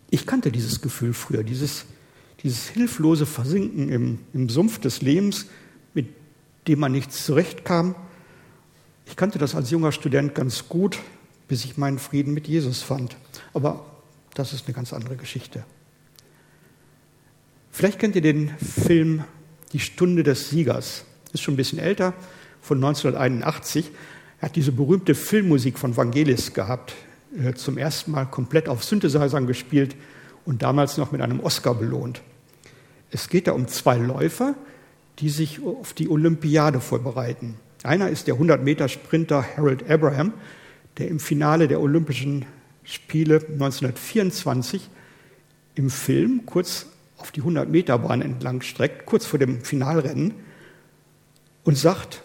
ich 0.09 0.25
kannte 0.25 0.51
dieses 0.51 0.81
Gefühl 0.81 1.13
früher, 1.13 1.43
dieses, 1.43 1.85
dieses 2.41 2.67
hilflose 2.67 3.27
Versinken 3.27 3.89
im, 3.89 4.19
im 4.33 4.49
Sumpf 4.49 4.79
des 4.79 5.01
Lebens, 5.03 5.45
dem 6.67 6.79
man 6.79 6.91
nicht 6.91 7.13
zurechtkam. 7.13 7.95
Ich 9.05 9.15
kannte 9.15 9.39
das 9.39 9.55
als 9.55 9.71
junger 9.71 9.91
Student 9.91 10.35
ganz 10.35 10.67
gut, 10.67 10.99
bis 11.47 11.65
ich 11.65 11.77
meinen 11.77 11.99
Frieden 11.99 12.33
mit 12.33 12.47
Jesus 12.47 12.81
fand. 12.81 13.15
Aber 13.53 13.85
das 14.33 14.53
ist 14.53 14.65
eine 14.65 14.73
ganz 14.73 14.93
andere 14.93 15.15
Geschichte. 15.15 15.63
Vielleicht 17.71 17.99
kennt 17.99 18.15
ihr 18.15 18.21
den 18.21 18.49
Film 18.57 19.23
Die 19.73 19.79
Stunde 19.79 20.23
des 20.23 20.49
Siegers. 20.49 21.05
Ist 21.33 21.43
schon 21.43 21.53
ein 21.53 21.57
bisschen 21.57 21.79
älter, 21.79 22.13
von 22.61 22.77
1981. 22.77 23.91
Er 24.39 24.47
hat 24.47 24.55
diese 24.55 24.71
berühmte 24.71 25.15
Filmmusik 25.15 25.77
von 25.77 25.95
Vangelis 25.95 26.53
gehabt, 26.53 26.93
äh, 27.37 27.53
zum 27.53 27.77
ersten 27.77 28.11
Mal 28.11 28.25
komplett 28.25 28.69
auf 28.69 28.83
Synthesizern 28.83 29.47
gespielt 29.47 29.95
und 30.45 30.61
damals 30.61 30.97
noch 30.97 31.11
mit 31.11 31.21
einem 31.21 31.39
Oscar 31.39 31.75
belohnt. 31.75 32.21
Es 33.11 33.29
geht 33.29 33.47
da 33.47 33.53
um 33.53 33.67
zwei 33.67 33.97
Läufer, 33.97 34.55
die 35.19 35.29
sich 35.29 35.63
auf 35.63 35.93
die 35.93 36.09
Olympiade 36.09 36.79
vorbereiten. 36.79 37.55
Einer 37.83 38.09
ist 38.09 38.27
der 38.27 38.35
100-Meter-Sprinter 38.35 39.45
Harold 39.55 39.89
Abraham, 39.89 40.33
der 40.97 41.07
im 41.07 41.19
Finale 41.19 41.67
der 41.67 41.79
Olympischen 41.81 42.45
Spiele 42.83 43.35
1924 43.35 44.89
im 45.75 45.89
Film 45.89 46.45
kurz 46.45 46.87
auf 47.17 47.31
die 47.31 47.41
100-Meter-Bahn 47.41 48.21
entlang 48.21 48.61
streckt, 48.61 49.05
kurz 49.05 49.25
vor 49.25 49.39
dem 49.39 49.61
Finalrennen, 49.61 50.33
und 51.63 51.77
sagt, 51.77 52.23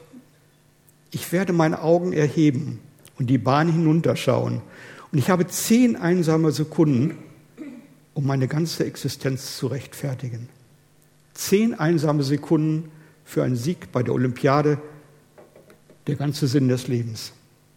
ich 1.11 1.33
werde 1.33 1.53
meine 1.53 1.83
Augen 1.83 2.13
erheben 2.13 2.81
und 3.19 3.29
die 3.29 3.39
Bahn 3.39 3.71
hinunterschauen. 3.71 4.63
Und 5.11 5.19
ich 5.19 5.31
habe 5.31 5.47
zehn 5.47 5.97
einsame 5.97 6.53
Sekunden, 6.53 7.19
um 8.15 8.27
meine 8.27 8.49
ganze 8.49 8.87
Existenz 8.87 9.57
zu 9.57 9.67
rechtfertigen. 9.67 10.49
Zehn 11.35 11.75
einsame 11.75 12.23
Sekunden 12.23 12.91
für 13.25 13.43
einen 13.43 13.57
Sieg 13.57 13.93
bei 13.93 14.03
der 14.03 14.15
Olympiade, 14.15 14.79
der 16.07 16.17
ganze 16.17 16.47
Sinn 16.47 16.69
des 16.69 16.89
Lebens. 16.89 17.33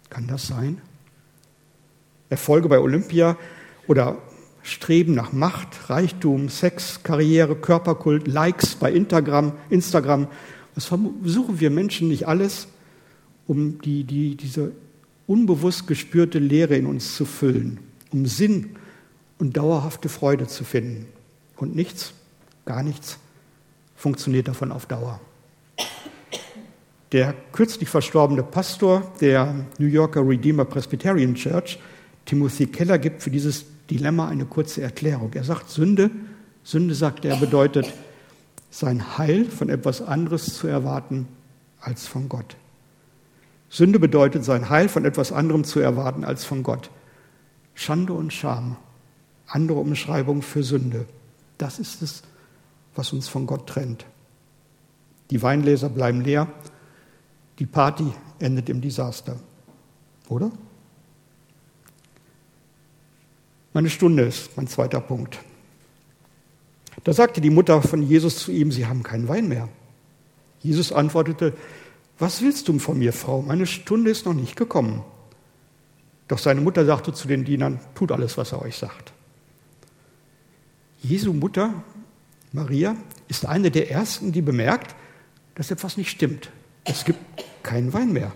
Kann 0.09 0.27
das 0.27 0.47
sein? 0.47 0.81
Erfolge 2.29 2.69
bei 2.69 2.79
Olympia 2.79 3.37
oder 3.87 4.17
Streben 4.63 5.13
nach 5.13 5.31
Macht, 5.31 5.89
Reichtum, 5.89 6.49
Sex, 6.49 7.03
Karriere, 7.03 7.55
Körperkult, 7.55 8.27
Likes 8.27 8.75
bei 8.75 8.91
Instagram, 8.91 9.53
Instagram. 9.69 10.27
Was 10.73 10.85
versuchen 10.85 11.59
wir 11.59 11.69
Menschen 11.69 12.07
nicht 12.07 12.27
alles, 12.27 12.67
um 13.47 13.79
die, 13.81 14.03
die, 14.03 14.35
diese 14.35 14.71
unbewusst 15.27 15.87
gespürte 15.87 16.39
Leere 16.39 16.75
in 16.75 16.87
uns 16.87 17.15
zu 17.15 17.25
füllen, 17.25 17.79
um 18.11 18.25
Sinn 18.25 18.71
und 19.37 19.55
dauerhafte 19.55 20.09
Freude 20.09 20.47
zu 20.47 20.63
finden. 20.63 21.05
Und 21.57 21.75
nichts, 21.75 22.13
gar 22.65 22.81
nichts 22.81 23.19
funktioniert 23.95 24.47
davon 24.47 24.71
auf 24.71 24.85
Dauer. 24.85 25.19
Der 27.11 27.33
kürzlich 27.51 27.89
verstorbene 27.89 28.43
Pastor 28.43 29.11
der 29.21 29.53
New 29.77 29.87
Yorker 29.87 30.27
Redeemer 30.27 30.65
Presbyterian 30.65 31.35
Church, 31.35 31.79
Timothy 32.25 32.67
Keller, 32.67 32.97
gibt 32.97 33.23
für 33.23 33.29
dieses 33.29 33.65
Dilemma 33.89 34.27
eine 34.27 34.45
kurze 34.45 34.81
Erklärung. 34.81 35.31
Er 35.33 35.43
sagt, 35.43 35.69
Sünde, 35.69 36.09
Sünde, 36.63 36.95
sagt 36.95 37.25
er, 37.25 37.37
bedeutet, 37.37 37.93
sein 38.71 39.17
Heil 39.17 39.45
von 39.45 39.69
etwas 39.69 40.01
anderes 40.01 40.45
zu 40.45 40.67
erwarten 40.67 41.27
als 41.79 42.07
von 42.07 42.27
Gott. 42.27 42.57
Sünde 43.69 43.99
bedeutet, 43.99 44.43
sein 44.43 44.69
Heil 44.69 44.89
von 44.89 45.05
etwas 45.05 45.31
anderem 45.31 45.63
zu 45.63 45.79
erwarten 45.79 46.25
als 46.25 46.43
von 46.43 46.63
Gott. 46.63 46.89
Schande 47.75 48.13
und 48.13 48.33
Scham, 48.33 48.77
andere 49.47 49.79
Umschreibung 49.79 50.41
für 50.41 50.63
Sünde. 50.63 51.05
Das 51.57 51.79
ist 51.79 52.01
es, 52.01 52.23
was 52.95 53.13
uns 53.13 53.27
von 53.27 53.45
Gott 53.45 53.67
trennt. 53.67 54.05
Die 55.31 55.41
Weinläser 55.41 55.89
bleiben 55.89 56.21
leer, 56.21 56.47
die 57.59 57.65
Party 57.65 58.11
endet 58.39 58.69
im 58.69 58.81
Desaster. 58.81 59.37
Oder? 60.29 60.51
Meine 63.73 63.89
Stunde 63.89 64.23
ist 64.23 64.55
mein 64.55 64.67
zweiter 64.67 65.01
Punkt. 65.01 65.39
Da 67.03 67.13
sagte 67.13 67.41
die 67.41 67.49
Mutter 67.49 67.81
von 67.81 68.01
Jesus 68.01 68.37
zu 68.37 68.51
ihm, 68.51 68.71
Sie 68.71 68.85
haben 68.85 69.03
keinen 69.03 69.27
Wein 69.27 69.47
mehr. 69.47 69.67
Jesus 70.61 70.91
antwortete, 70.91 71.53
was 72.17 72.41
willst 72.41 72.67
du 72.67 72.79
von 72.79 72.97
mir, 72.97 73.11
Frau? 73.11 73.41
Meine 73.41 73.65
Stunde 73.65 74.09
ist 74.09 74.25
noch 74.25 74.33
nicht 74.33 74.55
gekommen. 74.55 75.03
Doch 76.27 76.39
seine 76.39 76.61
Mutter 76.61 76.85
sagte 76.85 77.13
zu 77.13 77.27
den 77.27 77.43
Dienern, 77.43 77.79
tut 77.93 78.11
alles, 78.11 78.37
was 78.37 78.53
er 78.53 78.61
euch 78.61 78.77
sagt. 78.77 79.13
Jesu 81.03 81.33
Mutter, 81.33 81.83
Maria, 82.55 82.95
ist 83.27 83.45
eine 83.45 83.69
der 83.69 83.91
ersten, 83.91 84.31
die 84.31 84.41
bemerkt, 84.41 84.95
dass 85.55 85.71
etwas 85.71 85.97
nicht 85.97 86.09
stimmt. 86.09 86.49
Es 86.85 87.03
gibt 87.03 87.19
keinen 87.63 87.93
Wein 87.93 88.13
mehr. 88.13 88.31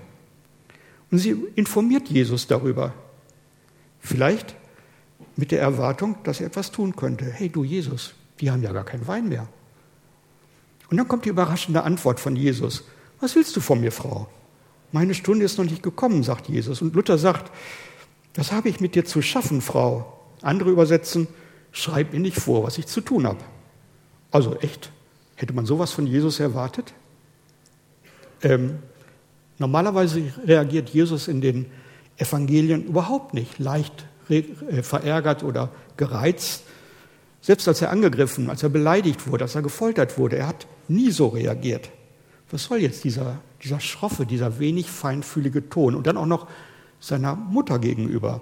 Und 1.09 1.19
sie 1.19 1.35
informiert 1.55 2.09
Jesus 2.09 2.45
darüber. 2.45 2.93
Vielleicht 3.99 4.55
mit 5.35 5.51
der 5.51 5.61
Erwartung, 5.61 6.17
dass 6.23 6.41
er 6.41 6.47
etwas 6.47 6.71
tun 6.71 6.95
könnte. 6.95 7.25
Hey 7.25 7.49
du 7.49 7.63
Jesus, 7.63 8.13
wir 8.38 8.51
haben 8.51 8.61
ja 8.61 8.73
gar 8.73 8.83
keinen 8.83 9.07
Wein 9.07 9.29
mehr. 9.29 9.47
Und 10.89 10.97
dann 10.97 11.07
kommt 11.07 11.25
die 11.25 11.29
überraschende 11.29 11.83
Antwort 11.83 12.19
von 12.19 12.35
Jesus. 12.35 12.83
Was 13.21 13.35
willst 13.35 13.55
du 13.55 13.61
von 13.61 13.79
mir, 13.79 13.91
Frau? 13.91 14.27
Meine 14.91 15.13
Stunde 15.13 15.45
ist 15.45 15.57
noch 15.57 15.65
nicht 15.65 15.83
gekommen, 15.83 16.23
sagt 16.23 16.49
Jesus. 16.49 16.81
Und 16.81 16.93
Luther 16.95 17.17
sagt, 17.17 17.51
das 18.33 18.51
habe 18.51 18.69
ich 18.69 18.79
mit 18.79 18.95
dir 18.95 19.05
zu 19.05 19.21
schaffen, 19.21 19.61
Frau. 19.61 20.19
Andere 20.41 20.71
übersetzen, 20.71 21.27
schreib 21.71 22.13
mir 22.13 22.19
nicht 22.19 22.38
vor, 22.38 22.63
was 22.63 22.77
ich 22.77 22.88
zu 22.88 23.01
tun 23.01 23.25
habe. 23.25 23.39
Also 24.31 24.55
echt, 24.57 24.91
hätte 25.36 25.53
man 25.53 25.65
sowas 25.65 25.91
von 25.91 26.07
Jesus 26.07 26.39
erwartet? 26.39 26.93
Ähm, 28.41 28.79
normalerweise 29.57 30.31
reagiert 30.45 30.89
Jesus 30.89 31.27
in 31.27 31.41
den 31.41 31.65
Evangelien 32.17 32.86
überhaupt 32.86 33.33
nicht 33.33 33.59
leicht 33.59 34.05
äh, 34.29 34.43
verärgert 34.83 35.43
oder 35.43 35.71
gereizt. 35.98 36.63
Selbst 37.41 37.67
als 37.67 37.81
er 37.81 37.91
angegriffen, 37.91 38.50
als 38.50 38.63
er 38.63 38.69
beleidigt 38.69 39.27
wurde, 39.27 39.45
als 39.45 39.55
er 39.55 39.62
gefoltert 39.62 40.17
wurde, 40.17 40.38
er 40.38 40.48
hat 40.48 40.67
nie 40.88 41.12
so 41.12 41.27
reagiert 41.27 41.89
was 42.51 42.63
soll 42.63 42.79
jetzt 42.79 43.03
dieser, 43.03 43.41
dieser 43.63 43.79
schroffe, 43.79 44.25
dieser 44.25 44.59
wenig 44.59 44.89
feinfühlige 44.89 45.69
Ton 45.69 45.95
und 45.95 46.07
dann 46.07 46.17
auch 46.17 46.25
noch 46.25 46.48
seiner 47.00 47.36
Mutter 47.36 47.79
gegenüber. 47.79 48.41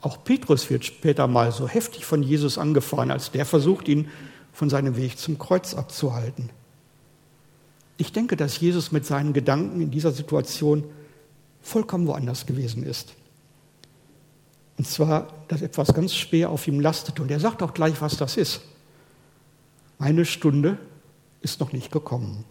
Auch 0.00 0.22
Petrus 0.22 0.68
wird 0.68 0.84
später 0.84 1.26
mal 1.26 1.52
so 1.52 1.68
heftig 1.68 2.04
von 2.04 2.22
Jesus 2.22 2.58
angefahren, 2.58 3.10
als 3.10 3.30
der 3.30 3.46
versucht, 3.46 3.88
ihn 3.88 4.08
von 4.54 4.70
seinem 4.70 4.96
Weg 4.96 5.18
zum 5.18 5.36
Kreuz 5.36 5.74
abzuhalten. 5.74 6.48
Ich 7.96 8.12
denke, 8.12 8.36
dass 8.36 8.58
Jesus 8.58 8.92
mit 8.92 9.04
seinen 9.04 9.32
Gedanken 9.32 9.80
in 9.80 9.90
dieser 9.90 10.12
Situation 10.12 10.84
vollkommen 11.60 12.06
woanders 12.06 12.46
gewesen 12.46 12.84
ist. 12.84 13.14
Und 14.78 14.86
zwar, 14.86 15.28
dass 15.48 15.60
etwas 15.60 15.92
ganz 15.92 16.14
schwer 16.14 16.50
auf 16.50 16.66
ihm 16.66 16.80
lastet. 16.80 17.20
Und 17.20 17.30
er 17.30 17.40
sagt 17.40 17.62
auch 17.62 17.74
gleich, 17.74 18.00
was 18.00 18.16
das 18.16 18.36
ist. 18.36 18.62
Meine 19.98 20.24
Stunde 20.24 20.78
ist 21.40 21.60
noch 21.60 21.72
nicht 21.72 21.92
gekommen. 21.92 22.44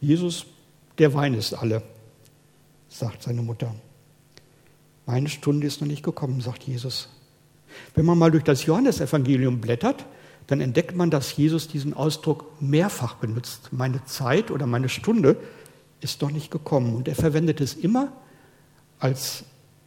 Jesus, 0.00 0.46
der 0.98 1.12
Wein 1.14 1.34
ist 1.34 1.54
alle. 1.54 1.82
sagt 2.88 3.22
seine 3.22 3.42
Mutter. 3.42 3.74
Meine 5.06 5.28
Stunde 5.28 5.66
ist 5.66 5.80
noch 5.80 5.88
nicht 5.88 6.02
gekommen, 6.02 6.40
sagt 6.40 6.64
Jesus. 6.64 7.08
Wenn 7.94 8.04
man 8.04 8.18
mal 8.18 8.30
durch 8.30 8.44
das 8.44 8.64
Johannesevangelium 8.64 9.60
blättert, 9.60 10.06
dann 10.46 10.60
entdeckt 10.60 10.96
man, 10.96 11.10
dass 11.10 11.36
Jesus 11.36 11.68
diesen 11.68 11.94
Ausdruck 11.94 12.60
mehrfach 12.60 13.16
benutzt. 13.16 13.68
Meine 13.70 14.04
Zeit 14.06 14.50
oder 14.50 14.66
meine 14.66 14.88
Stunde 14.88 15.36
ist 16.00 16.22
noch 16.22 16.30
nicht 16.30 16.50
gekommen. 16.50 16.96
Und 16.96 17.08
er 17.08 17.14
verwendet 17.14 17.60
es 17.60 17.74
immer 17.74 18.12
als 18.98 19.44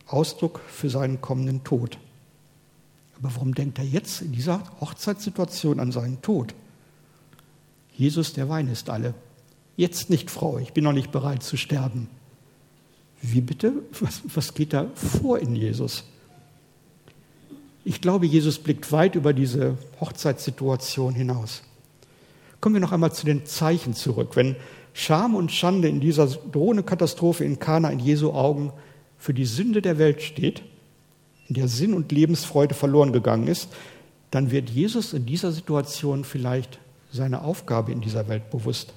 Ausdruck 0.08 0.62
für 0.68 0.90
seinen 0.90 1.22
kommenden 1.22 1.64
Tod. 1.64 1.98
Aber 3.18 3.34
warum 3.36 3.56
denkt 3.56 3.80
er 3.80 3.86
jetzt 3.86 4.22
in 4.22 4.32
dieser 4.32 4.64
Hochzeitssituation 4.80 5.80
an 5.80 5.92
seinen 5.92 6.22
Tod? 6.22 6.54
Jesus, 7.96 8.34
der 8.34 8.50
Wein 8.50 8.68
ist 8.68 8.90
alle. 8.90 9.14
Jetzt 9.78 10.10
nicht, 10.10 10.30
Frau, 10.30 10.60
ich 10.60 10.74
bin 10.74 10.84
noch 10.84 10.94
nicht 10.94 11.12
bereit 11.12 11.44
zu 11.44 11.58
sterben. 11.58 12.08
Wie 13.22 13.42
bitte? 13.42 13.74
Was, 14.00 14.22
was 14.26 14.54
geht 14.54 14.74
da 14.74 14.88
vor 14.96 15.40
in 15.40 15.56
Jesus? 15.56 16.04
Ich 17.84 18.02
glaube, 18.02 18.26
Jesus 18.26 18.60
blickt 18.60 18.92
weit 18.92 19.16
über 19.16 19.34
diese 19.34 19.78
Hochzeitssituation 20.00 21.14
hinaus. 21.14 21.64
Kommen 22.60 22.76
wir 22.76 22.82
noch 22.82 22.92
einmal 22.92 23.12
zu 23.12 23.26
den 23.26 23.46
Zeichen 23.46 23.96
zurück. 23.96 24.36
Wenn 24.36 24.56
Scham 24.94 25.36
und 25.36 25.52
Schande 25.52 25.88
in 25.88 26.00
dieser 26.00 26.28
drohenden 26.28 26.86
Katastrophe 26.86 27.44
in 27.44 27.58
Kana 27.60 27.90
in 27.90 28.00
Jesu 28.00 28.32
Augen 28.32 28.72
für 29.18 29.34
die 29.34 29.46
Sünde 29.46 29.82
der 29.82 29.98
Welt 29.98 30.22
steht, 30.22 30.62
in 31.48 31.56
der 31.56 31.68
Sinn 31.68 31.94
und 31.94 32.12
Lebensfreude 32.12 32.76
verloren 32.76 33.14
gegangen 33.14 33.48
ist, 33.48 33.70
dann 34.30 34.52
wird 34.52 34.70
Jesus 34.70 35.14
in 35.14 35.26
dieser 35.26 35.52
Situation 35.52 36.24
vielleicht 36.24 36.80
seine 37.12 37.42
Aufgabe 37.42 37.92
in 37.92 38.02
dieser 38.02 38.28
Welt 38.28 38.50
bewusst. 38.52 38.94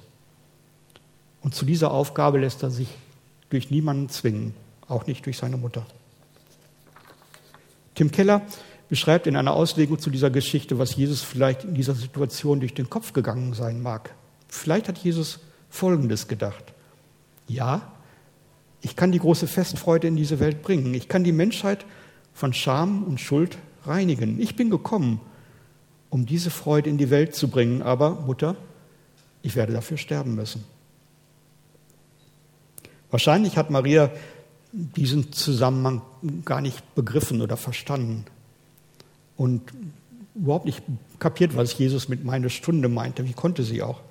Und 1.41 1.53
zu 1.53 1.65
dieser 1.65 1.91
Aufgabe 1.91 2.39
lässt 2.39 2.63
er 2.63 2.71
sich 2.71 2.87
durch 3.49 3.71
niemanden 3.71 4.09
zwingen, 4.09 4.53
auch 4.87 5.05
nicht 5.07 5.25
durch 5.25 5.37
seine 5.37 5.57
Mutter. 5.57 5.85
Tim 7.95 8.11
Keller 8.11 8.41
beschreibt 8.87 9.27
in 9.27 9.35
einer 9.35 9.53
Auslegung 9.53 9.99
zu 9.99 10.09
dieser 10.09 10.29
Geschichte, 10.29 10.77
was 10.77 10.95
Jesus 10.95 11.21
vielleicht 11.21 11.63
in 11.63 11.73
dieser 11.73 11.95
Situation 11.95 12.59
durch 12.59 12.73
den 12.73 12.89
Kopf 12.89 13.13
gegangen 13.13 13.53
sein 13.53 13.81
mag. 13.81 14.13
Vielleicht 14.47 14.87
hat 14.87 14.97
Jesus 14.99 15.39
Folgendes 15.69 16.27
gedacht. 16.27 16.73
Ja, 17.47 17.93
ich 18.81 18.95
kann 18.95 19.11
die 19.11 19.19
große 19.19 19.47
Festfreude 19.47 20.07
in 20.07 20.15
diese 20.15 20.39
Welt 20.39 20.61
bringen. 20.61 20.93
Ich 20.93 21.07
kann 21.07 21.23
die 21.23 21.31
Menschheit 21.31 21.85
von 22.33 22.53
Scham 22.53 23.03
und 23.03 23.19
Schuld 23.19 23.57
reinigen. 23.85 24.39
Ich 24.39 24.55
bin 24.55 24.69
gekommen, 24.69 25.19
um 26.09 26.25
diese 26.25 26.51
Freude 26.51 26.89
in 26.89 26.97
die 26.97 27.09
Welt 27.09 27.35
zu 27.35 27.47
bringen. 27.47 27.81
Aber 27.81 28.11
Mutter, 28.11 28.55
ich 29.41 29.55
werde 29.55 29.73
dafür 29.73 29.97
sterben 29.97 30.35
müssen. 30.35 30.63
Wahrscheinlich 33.09 33.57
hat 33.57 33.69
Maria 33.69 34.11
diesen 34.71 35.31
Zusammenhang 35.31 36.01
gar 36.43 36.61
nicht 36.61 36.95
begriffen 36.95 37.41
oder 37.41 37.57
verstanden 37.57 38.25
und 39.37 39.61
überhaupt 40.35 40.65
nicht 40.65 40.81
kapiert, 41.19 41.55
was 41.55 41.77
Jesus 41.77 42.09
mit 42.09 42.23
meiner 42.23 42.49
Stunde 42.49 42.89
meinte. 42.89 43.25
Wie 43.25 43.33
konnte 43.33 43.63
sie 43.63 43.81
auch? 43.81 44.01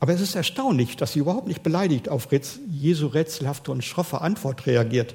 Aber 0.00 0.12
es 0.12 0.20
ist 0.20 0.34
erstaunlich, 0.34 0.96
dass 0.96 1.12
sie 1.12 1.20
überhaupt 1.20 1.46
nicht 1.46 1.62
beleidigt 1.62 2.08
auf 2.08 2.28
Jesu 2.68 3.06
rätselhafte 3.06 3.70
und 3.70 3.84
schroffe 3.84 4.20
Antwort 4.20 4.66
reagiert. 4.66 5.14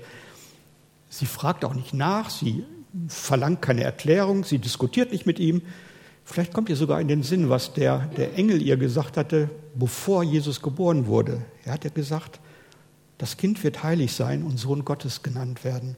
Sie 1.09 1.25
fragt 1.25 1.65
auch 1.65 1.73
nicht 1.73 1.93
nach, 1.93 2.29
sie 2.29 2.63
verlangt 3.07 3.61
keine 3.61 3.83
Erklärung, 3.83 4.43
sie 4.43 4.59
diskutiert 4.59 5.11
nicht 5.11 5.25
mit 5.25 5.39
ihm. 5.39 5.61
Vielleicht 6.23 6.53
kommt 6.53 6.69
ihr 6.69 6.75
sogar 6.75 6.99
in 6.99 7.07
den 7.07 7.23
Sinn, 7.23 7.49
was 7.49 7.73
der, 7.73 8.07
der 8.17 8.35
Engel 8.35 8.61
ihr 8.61 8.77
gesagt 8.77 9.17
hatte, 9.17 9.49
bevor 9.75 10.23
Jesus 10.23 10.61
geboren 10.61 11.05
wurde. 11.05 11.45
Er 11.63 11.73
hat 11.73 11.83
ja 11.83 11.89
gesagt, 11.89 12.39
das 13.17 13.37
Kind 13.37 13.63
wird 13.63 13.83
heilig 13.83 14.13
sein 14.13 14.43
und 14.43 14.57
Sohn 14.57 14.85
Gottes 14.85 15.23
genannt 15.23 15.63
werden. 15.63 15.95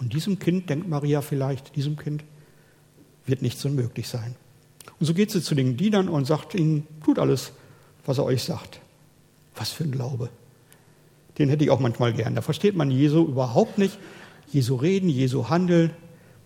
Und 0.00 0.14
diesem 0.14 0.38
Kind, 0.38 0.70
denkt 0.70 0.88
Maria 0.88 1.20
vielleicht, 1.20 1.76
diesem 1.76 1.96
Kind 1.96 2.24
wird 3.26 3.42
nichts 3.42 3.64
unmöglich 3.66 4.08
sein. 4.08 4.34
Und 4.98 5.06
so 5.06 5.12
geht 5.12 5.30
sie 5.30 5.42
zu 5.42 5.54
den 5.54 5.76
Dienern 5.76 6.08
und 6.08 6.24
sagt 6.24 6.54
ihnen, 6.54 6.86
tut 7.04 7.18
alles, 7.18 7.52
was 8.06 8.18
er 8.18 8.24
euch 8.24 8.42
sagt. 8.42 8.80
Was 9.54 9.70
für 9.70 9.84
ein 9.84 9.92
Glaube. 9.92 10.30
Den 11.38 11.50
hätte 11.50 11.64
ich 11.64 11.70
auch 11.70 11.80
manchmal 11.80 12.14
gern. 12.14 12.34
Da 12.34 12.40
versteht 12.40 12.76
man 12.76 12.90
Jesu 12.90 13.26
überhaupt 13.26 13.76
nicht. 13.76 13.98
Jesu 14.50 14.74
reden, 14.74 15.10
Jesu 15.10 15.50
handeln. 15.50 15.90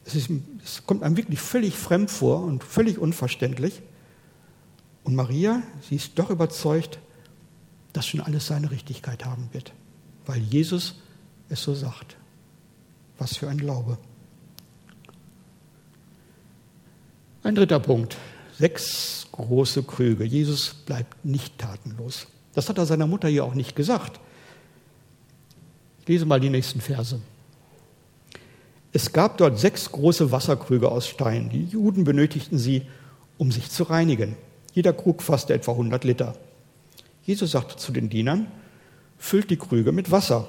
Es, 0.05 0.17
ist, 0.17 0.31
es 0.63 0.85
kommt 0.85 1.05
einem 1.05 1.17
wirklich 1.17 1.39
völlig 1.39 1.77
fremd 1.77 2.11
vor 2.11 2.43
und 2.43 2.65
völlig 2.65 2.99
unverständlich. 2.99 3.83
Und 5.05 5.15
Maria, 5.15 5.63
sie 5.89 5.95
ist 5.95 6.19
doch 6.19 6.31
überzeugt, 6.31 6.99
dass 7.93 8.07
schon 8.07 8.21
alles 8.21 8.49
seine 8.49 8.73
Richtigkeit 8.73 9.25
haben 9.25 9.49
wird, 9.53 9.73
weil 10.27 10.41
Jesus 10.41 10.97
es 11.49 11.63
so 11.63 11.75
sagt. 11.75 12.17
Was 13.25 13.39
für 13.39 13.49
ein 13.49 13.57
Glaube. 13.57 13.97
Ein 17.43 17.55
dritter 17.55 17.81
Punkt. 17.81 18.19
Sechs 18.59 19.29
große 19.33 19.83
Krüge. 19.85 20.25
Jesus 20.25 20.75
bleibt 20.75 21.25
nicht 21.25 21.57
tatenlos. 21.57 22.27
Das 22.53 22.69
hat 22.69 22.77
er 22.77 22.85
seiner 22.85 23.07
Mutter 23.07 23.29
ja 23.29 23.43
auch 23.43 23.55
nicht 23.55 23.77
gesagt. 23.77 24.21
Ich 26.03 26.09
lese 26.09 26.27
mal 26.27 26.39
die 26.39 26.51
nächsten 26.51 26.83
Verse. 26.83 27.19
Es 28.93 29.11
gab 29.11 29.39
dort 29.39 29.59
sechs 29.59 29.91
große 29.91 30.31
Wasserkrüge 30.31 30.91
aus 30.91 31.09
Stein. 31.09 31.49
Die 31.49 31.65
Juden 31.65 32.05
benötigten 32.05 32.59
sie, 32.59 32.83
um 33.39 33.51
sich 33.51 33.71
zu 33.71 33.85
reinigen. 33.85 34.37
Jeder 34.75 34.93
Krug 34.93 35.23
fasste 35.23 35.55
etwa 35.55 35.71
100 35.71 36.05
Liter. 36.05 36.37
Jesus 37.23 37.53
sagte 37.53 37.77
zu 37.77 37.91
den 37.91 38.11
Dienern, 38.11 38.49
füllt 39.17 39.49
die 39.49 39.57
Krüge 39.57 39.93
mit 39.93 40.11
Wasser. 40.11 40.47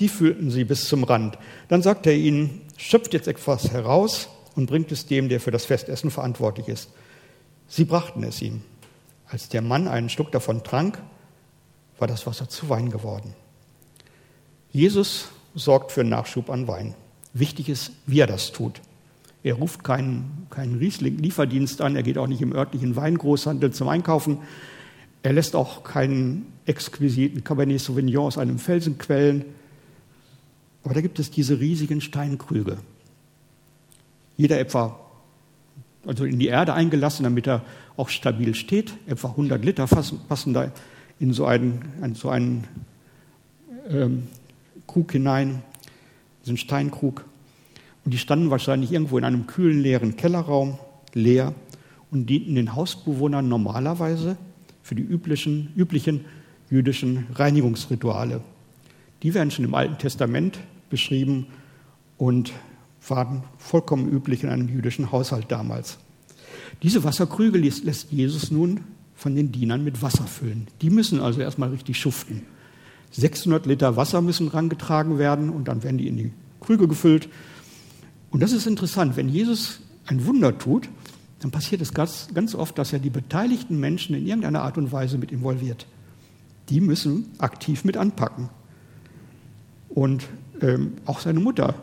Die 0.00 0.08
füllten 0.08 0.50
sie 0.50 0.64
bis 0.64 0.88
zum 0.88 1.04
Rand. 1.04 1.38
Dann 1.68 1.82
sagte 1.82 2.10
er 2.10 2.16
ihnen, 2.16 2.62
schöpft 2.76 3.14
jetzt 3.14 3.28
etwas 3.28 3.70
heraus 3.70 4.28
und 4.54 4.66
bringt 4.66 4.92
es 4.92 5.06
dem, 5.06 5.28
der 5.28 5.40
für 5.40 5.50
das 5.50 5.64
Festessen 5.64 6.10
verantwortlich 6.10 6.68
ist. 6.68 6.90
Sie 7.68 7.84
brachten 7.84 8.22
es 8.22 8.40
ihm. 8.40 8.62
Als 9.26 9.48
der 9.48 9.62
Mann 9.62 9.88
einen 9.88 10.08
Schluck 10.08 10.32
davon 10.32 10.64
trank, 10.64 11.02
war 11.98 12.08
das 12.08 12.26
Wasser 12.26 12.48
zu 12.48 12.68
Wein 12.68 12.90
geworden. 12.90 13.34
Jesus 14.70 15.28
sorgt 15.54 15.92
für 15.92 16.04
Nachschub 16.04 16.50
an 16.50 16.68
Wein. 16.68 16.94
Wichtig 17.34 17.68
ist, 17.68 17.92
wie 18.06 18.20
er 18.20 18.26
das 18.26 18.52
tut. 18.52 18.80
Er 19.42 19.54
ruft 19.54 19.84
keinen, 19.84 20.46
keinen 20.50 20.78
Riesling-Lieferdienst 20.78 21.80
an, 21.80 21.96
er 21.96 22.02
geht 22.02 22.18
auch 22.18 22.26
nicht 22.26 22.42
im 22.42 22.52
örtlichen 22.52 22.96
Weingroßhandel 22.96 23.72
zum 23.72 23.88
Einkaufen, 23.88 24.38
er 25.22 25.32
lässt 25.32 25.56
auch 25.56 25.84
keinen 25.84 26.52
exquisiten 26.66 27.44
Cabernet 27.44 27.80
Sauvignon 27.80 28.26
aus 28.26 28.38
einem 28.38 28.58
Felsen 28.58 28.98
quellen. 28.98 29.44
Aber 30.88 30.94
da 30.94 31.02
gibt 31.02 31.18
es 31.18 31.30
diese 31.30 31.60
riesigen 31.60 32.00
Steinkrüge. 32.00 32.78
Jeder 34.38 34.58
etwa, 34.58 34.98
also 36.06 36.24
in 36.24 36.38
die 36.38 36.46
Erde 36.46 36.72
eingelassen, 36.72 37.24
damit 37.24 37.46
er 37.46 37.62
auch 37.98 38.08
stabil 38.08 38.54
steht. 38.54 38.94
Etwa 39.06 39.28
100 39.28 39.62
Liter 39.62 39.86
passen 39.86 40.54
da 40.54 40.72
in 41.20 41.34
so 41.34 41.44
einen, 41.44 41.84
in 42.02 42.14
so 42.14 42.30
einen 42.30 42.64
ähm, 43.90 44.28
Krug 44.86 45.12
hinein, 45.12 45.62
diesen 46.46 46.56
Steinkrug. 46.56 47.26
Und 48.06 48.14
die 48.14 48.18
standen 48.18 48.50
wahrscheinlich 48.50 48.90
irgendwo 48.90 49.18
in 49.18 49.24
einem 49.24 49.46
kühlen, 49.46 49.82
leeren 49.82 50.16
Kellerraum, 50.16 50.78
leer, 51.12 51.52
und 52.10 52.30
dienten 52.30 52.54
den 52.54 52.74
Hausbewohnern 52.74 53.46
normalerweise 53.46 54.38
für 54.82 54.94
die 54.94 55.02
üblichen, 55.02 55.70
üblichen 55.76 56.24
jüdischen 56.70 57.26
Reinigungsrituale. 57.34 58.40
Die 59.22 59.34
werden 59.34 59.50
schon 59.50 59.66
im 59.66 59.74
Alten 59.74 59.98
Testament 59.98 60.58
beschrieben 60.90 61.46
und 62.16 62.52
waren 63.06 63.44
vollkommen 63.58 64.08
üblich 64.08 64.42
in 64.42 64.48
einem 64.48 64.68
jüdischen 64.68 65.12
Haushalt 65.12 65.46
damals. 65.50 65.98
Diese 66.82 67.04
Wasserkrüge 67.04 67.58
lässt 67.58 68.10
Jesus 68.10 68.50
nun 68.50 68.80
von 69.14 69.34
den 69.34 69.50
Dienern 69.52 69.82
mit 69.82 70.02
Wasser 70.02 70.24
füllen. 70.24 70.68
Die 70.80 70.90
müssen 70.90 71.20
also 71.20 71.40
erstmal 71.40 71.70
richtig 71.70 71.98
schuften. 71.98 72.42
600 73.12 73.66
Liter 73.66 73.96
Wasser 73.96 74.20
müssen 74.20 74.48
rangetragen 74.48 75.18
werden 75.18 75.50
und 75.50 75.66
dann 75.68 75.82
werden 75.82 75.98
die 75.98 76.08
in 76.08 76.16
die 76.16 76.32
Krüge 76.60 76.86
gefüllt. 76.86 77.28
Und 78.30 78.42
das 78.42 78.52
ist 78.52 78.66
interessant, 78.66 79.16
wenn 79.16 79.28
Jesus 79.28 79.80
ein 80.06 80.26
Wunder 80.26 80.56
tut, 80.56 80.88
dann 81.40 81.50
passiert 81.50 81.80
es 81.80 81.94
ganz, 81.94 82.28
ganz 82.34 82.54
oft, 82.54 82.78
dass 82.78 82.92
er 82.92 82.98
die 82.98 83.10
beteiligten 83.10 83.78
Menschen 83.78 84.14
in 84.14 84.26
irgendeiner 84.26 84.62
Art 84.62 84.76
und 84.76 84.92
Weise 84.92 85.18
mit 85.18 85.32
involviert. 85.32 85.86
Die 86.68 86.80
müssen 86.80 87.30
aktiv 87.38 87.84
mit 87.84 87.96
anpacken. 87.96 88.50
Und 89.88 90.28
ähm, 90.62 90.94
auch 91.06 91.20
seine 91.20 91.40
Mutter, 91.40 91.74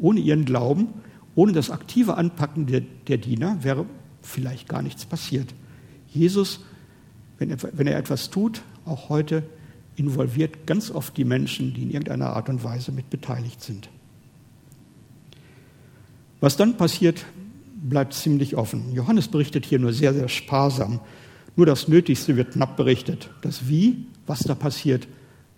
ohne 0.00 0.20
ihren 0.20 0.44
Glauben, 0.44 0.88
ohne 1.34 1.52
das 1.52 1.70
aktive 1.70 2.16
Anpacken 2.16 2.66
der, 2.66 2.82
der 3.08 3.18
Diener, 3.18 3.62
wäre 3.62 3.86
vielleicht 4.22 4.68
gar 4.68 4.82
nichts 4.82 5.04
passiert. 5.04 5.54
Jesus, 6.08 6.60
wenn 7.38 7.50
er, 7.50 7.58
wenn 7.72 7.86
er 7.86 7.98
etwas 7.98 8.30
tut, 8.30 8.62
auch 8.84 9.08
heute, 9.08 9.42
involviert 9.96 10.66
ganz 10.66 10.90
oft 10.90 11.16
die 11.16 11.24
Menschen, 11.24 11.74
die 11.74 11.82
in 11.82 11.90
irgendeiner 11.90 12.30
Art 12.30 12.48
und 12.48 12.62
Weise 12.64 12.92
mit 12.92 13.10
beteiligt 13.10 13.62
sind. 13.62 13.88
Was 16.40 16.56
dann 16.56 16.76
passiert, 16.76 17.24
bleibt 17.74 18.14
ziemlich 18.14 18.56
offen. 18.56 18.92
Johannes 18.94 19.28
berichtet 19.28 19.64
hier 19.64 19.78
nur 19.78 19.92
sehr, 19.92 20.12
sehr 20.12 20.28
sparsam. 20.28 21.00
Nur 21.56 21.66
das 21.66 21.88
Nötigste 21.88 22.36
wird 22.36 22.52
knapp 22.52 22.76
berichtet. 22.76 23.30
Das 23.40 23.68
Wie, 23.68 24.06
was 24.26 24.40
da 24.40 24.54
passiert, 24.54 25.08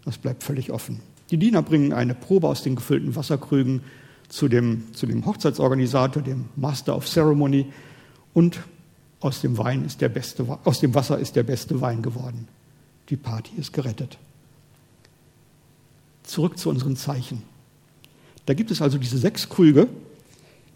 Das 0.05 0.17
bleibt 0.17 0.43
völlig 0.43 0.73
offen. 0.73 1.01
Die 1.31 1.37
Diener 1.37 1.63
bringen 1.63 1.93
eine 1.93 2.15
Probe 2.15 2.49
aus 2.49 2.63
den 2.63 2.77
gefüllten 2.77 3.15
Wasserkrügen 3.15 3.83
zu 4.29 4.49
dem, 4.49 4.93
zu 4.95 5.07
dem 5.07 5.25
Hochzeitsorganisator, 5.27 6.23
dem 6.23 6.47
Master 6.57 6.97
of 6.97 7.07
Ceremony, 7.07 7.67
und 8.35 8.61
aus 9.21 9.41
dem, 9.41 9.59
Wein 9.59 9.85
ist 9.85 10.01
der 10.01 10.09
beste, 10.09 10.47
aus 10.65 10.81
dem 10.81 10.95
Wasser 10.95 11.19
ist 11.19 11.35
der 11.35 11.43
beste 11.43 11.81
Wein 11.81 12.03
geworden. 12.03 12.47
Die 13.09 13.17
Party 13.17 13.53
ist 13.57 13.73
gerettet. 13.73 14.19
Zurück 16.23 16.59
zu 16.59 16.69
unseren 16.69 16.97
Zeichen. 16.97 17.43
Da 18.47 18.55
gibt 18.55 18.71
es 18.71 18.81
also 18.81 18.99
diese 18.99 19.19
sechs 19.19 19.49
Krüge 19.49 19.89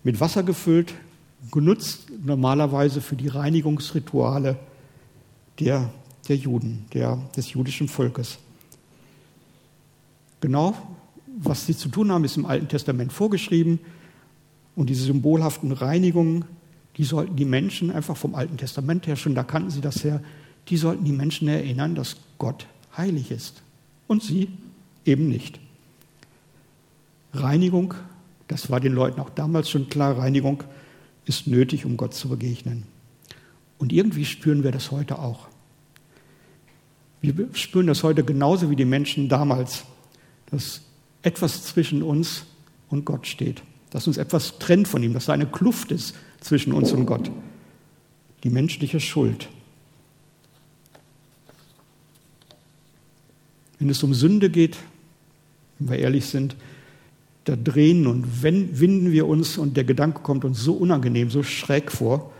mit 0.02 0.18
Wasser 0.18 0.42
gefüllt, 0.42 0.94
genutzt 1.50 2.06
normalerweise 2.24 3.00
für 3.00 3.16
die 3.16 3.28
Reinigungsrituale 3.28 4.58
der, 5.60 5.92
der 6.28 6.36
Juden, 6.36 6.86
der, 6.92 7.18
des 7.36 7.52
jüdischen 7.52 7.88
Volkes. 7.88 8.38
Genau, 10.42 10.74
was 11.38 11.66
sie 11.66 11.76
zu 11.76 11.88
tun 11.88 12.10
haben, 12.10 12.24
ist 12.24 12.36
im 12.36 12.46
Alten 12.46 12.68
Testament 12.68 13.12
vorgeschrieben. 13.12 13.78
Und 14.74 14.90
diese 14.90 15.04
symbolhaften 15.04 15.70
Reinigungen, 15.70 16.44
die 16.96 17.04
sollten 17.04 17.36
die 17.36 17.44
Menschen 17.44 17.92
einfach 17.92 18.16
vom 18.16 18.34
Alten 18.34 18.56
Testament 18.56 19.06
her, 19.06 19.14
schon 19.16 19.36
da 19.36 19.44
kannten 19.44 19.70
sie 19.70 19.80
das 19.80 20.02
her, 20.02 20.20
die 20.68 20.76
sollten 20.76 21.04
die 21.04 21.12
Menschen 21.12 21.46
erinnern, 21.46 21.94
dass 21.94 22.16
Gott 22.38 22.66
heilig 22.96 23.30
ist. 23.30 23.62
Und 24.08 24.22
sie 24.24 24.48
eben 25.04 25.28
nicht. 25.28 25.60
Reinigung, 27.32 27.94
das 28.48 28.68
war 28.68 28.80
den 28.80 28.94
Leuten 28.94 29.20
auch 29.20 29.30
damals 29.30 29.70
schon 29.70 29.88
klar, 29.88 30.18
Reinigung 30.18 30.64
ist 31.24 31.46
nötig, 31.46 31.86
um 31.86 31.96
Gott 31.96 32.14
zu 32.14 32.28
begegnen. 32.28 32.82
Und 33.78 33.92
irgendwie 33.92 34.24
spüren 34.24 34.64
wir 34.64 34.72
das 34.72 34.90
heute 34.90 35.20
auch. 35.20 35.46
Wir 37.20 37.48
spüren 37.52 37.86
das 37.86 38.02
heute 38.02 38.24
genauso 38.24 38.70
wie 38.70 38.76
die 38.76 38.84
Menschen 38.84 39.28
damals, 39.28 39.84
dass 40.52 40.82
etwas 41.22 41.64
zwischen 41.64 42.02
uns 42.02 42.44
und 42.88 43.04
Gott 43.04 43.26
steht, 43.26 43.62
dass 43.90 44.06
uns 44.06 44.18
etwas 44.18 44.58
trennt 44.60 44.86
von 44.86 45.02
ihm, 45.02 45.14
dass 45.14 45.24
da 45.24 45.32
eine 45.32 45.46
Kluft 45.46 45.90
ist 45.90 46.14
zwischen 46.40 46.72
uns 46.72 46.92
und 46.92 47.06
Gott. 47.06 47.30
Die 48.44 48.50
menschliche 48.50 49.00
Schuld. 49.00 49.48
Wenn 53.78 53.88
es 53.88 54.02
um 54.02 54.14
Sünde 54.14 54.50
geht, 54.50 54.76
wenn 55.78 55.90
wir 55.90 55.98
ehrlich 55.98 56.26
sind, 56.26 56.54
da 57.44 57.56
drehen 57.56 58.06
und 58.06 58.42
winden 58.42 59.10
wir 59.10 59.26
uns 59.26 59.58
und 59.58 59.76
der 59.76 59.84
Gedanke 59.84 60.20
kommt 60.20 60.44
uns 60.44 60.60
so 60.60 60.74
unangenehm, 60.74 61.30
so 61.30 61.42
schräg 61.42 61.90
vor. 61.90 62.32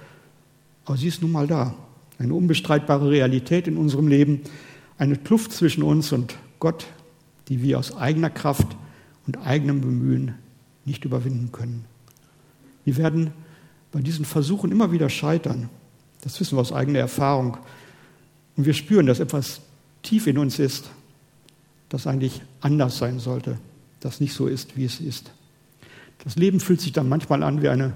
Aber 0.84 0.96
sie 0.96 1.08
ist 1.08 1.22
nun 1.22 1.32
mal 1.32 1.46
da. 1.46 1.74
Eine 2.18 2.34
unbestreitbare 2.34 3.10
Realität 3.10 3.66
in 3.66 3.78
unserem 3.78 4.06
Leben, 4.06 4.42
eine 4.98 5.16
Kluft 5.16 5.52
zwischen 5.52 5.82
uns 5.82 6.12
und 6.12 6.36
Gott, 6.60 6.86
die 7.48 7.62
wir 7.62 7.78
aus 7.78 7.96
eigener 7.96 8.30
Kraft 8.30 8.76
und 9.26 9.38
eigenem 9.38 9.80
Bemühen 9.80 10.34
nicht 10.84 11.04
überwinden 11.04 11.52
können. 11.52 11.84
Wir 12.84 12.96
werden 12.96 13.32
bei 13.92 14.00
diesen 14.00 14.24
Versuchen 14.24 14.72
immer 14.72 14.90
wieder 14.92 15.08
scheitern. 15.08 15.68
Das 16.22 16.40
wissen 16.40 16.56
wir 16.56 16.60
aus 16.60 16.72
eigener 16.72 16.98
Erfahrung. 16.98 17.58
Und 18.56 18.66
wir 18.66 18.74
spüren, 18.74 19.06
dass 19.06 19.20
etwas 19.20 19.60
tief 20.02 20.26
in 20.26 20.38
uns 20.38 20.58
ist, 20.58 20.90
das 21.88 22.06
eigentlich 22.06 22.42
anders 22.60 22.98
sein 22.98 23.18
sollte 23.18 23.58
das 24.04 24.20
nicht 24.20 24.34
so 24.34 24.46
ist, 24.46 24.76
wie 24.76 24.84
es 24.84 25.00
ist. 25.00 25.30
Das 26.24 26.36
Leben 26.36 26.60
fühlt 26.60 26.80
sich 26.80 26.92
dann 26.92 27.08
manchmal 27.08 27.42
an 27.42 27.62
wie 27.62 27.68
eine, 27.68 27.94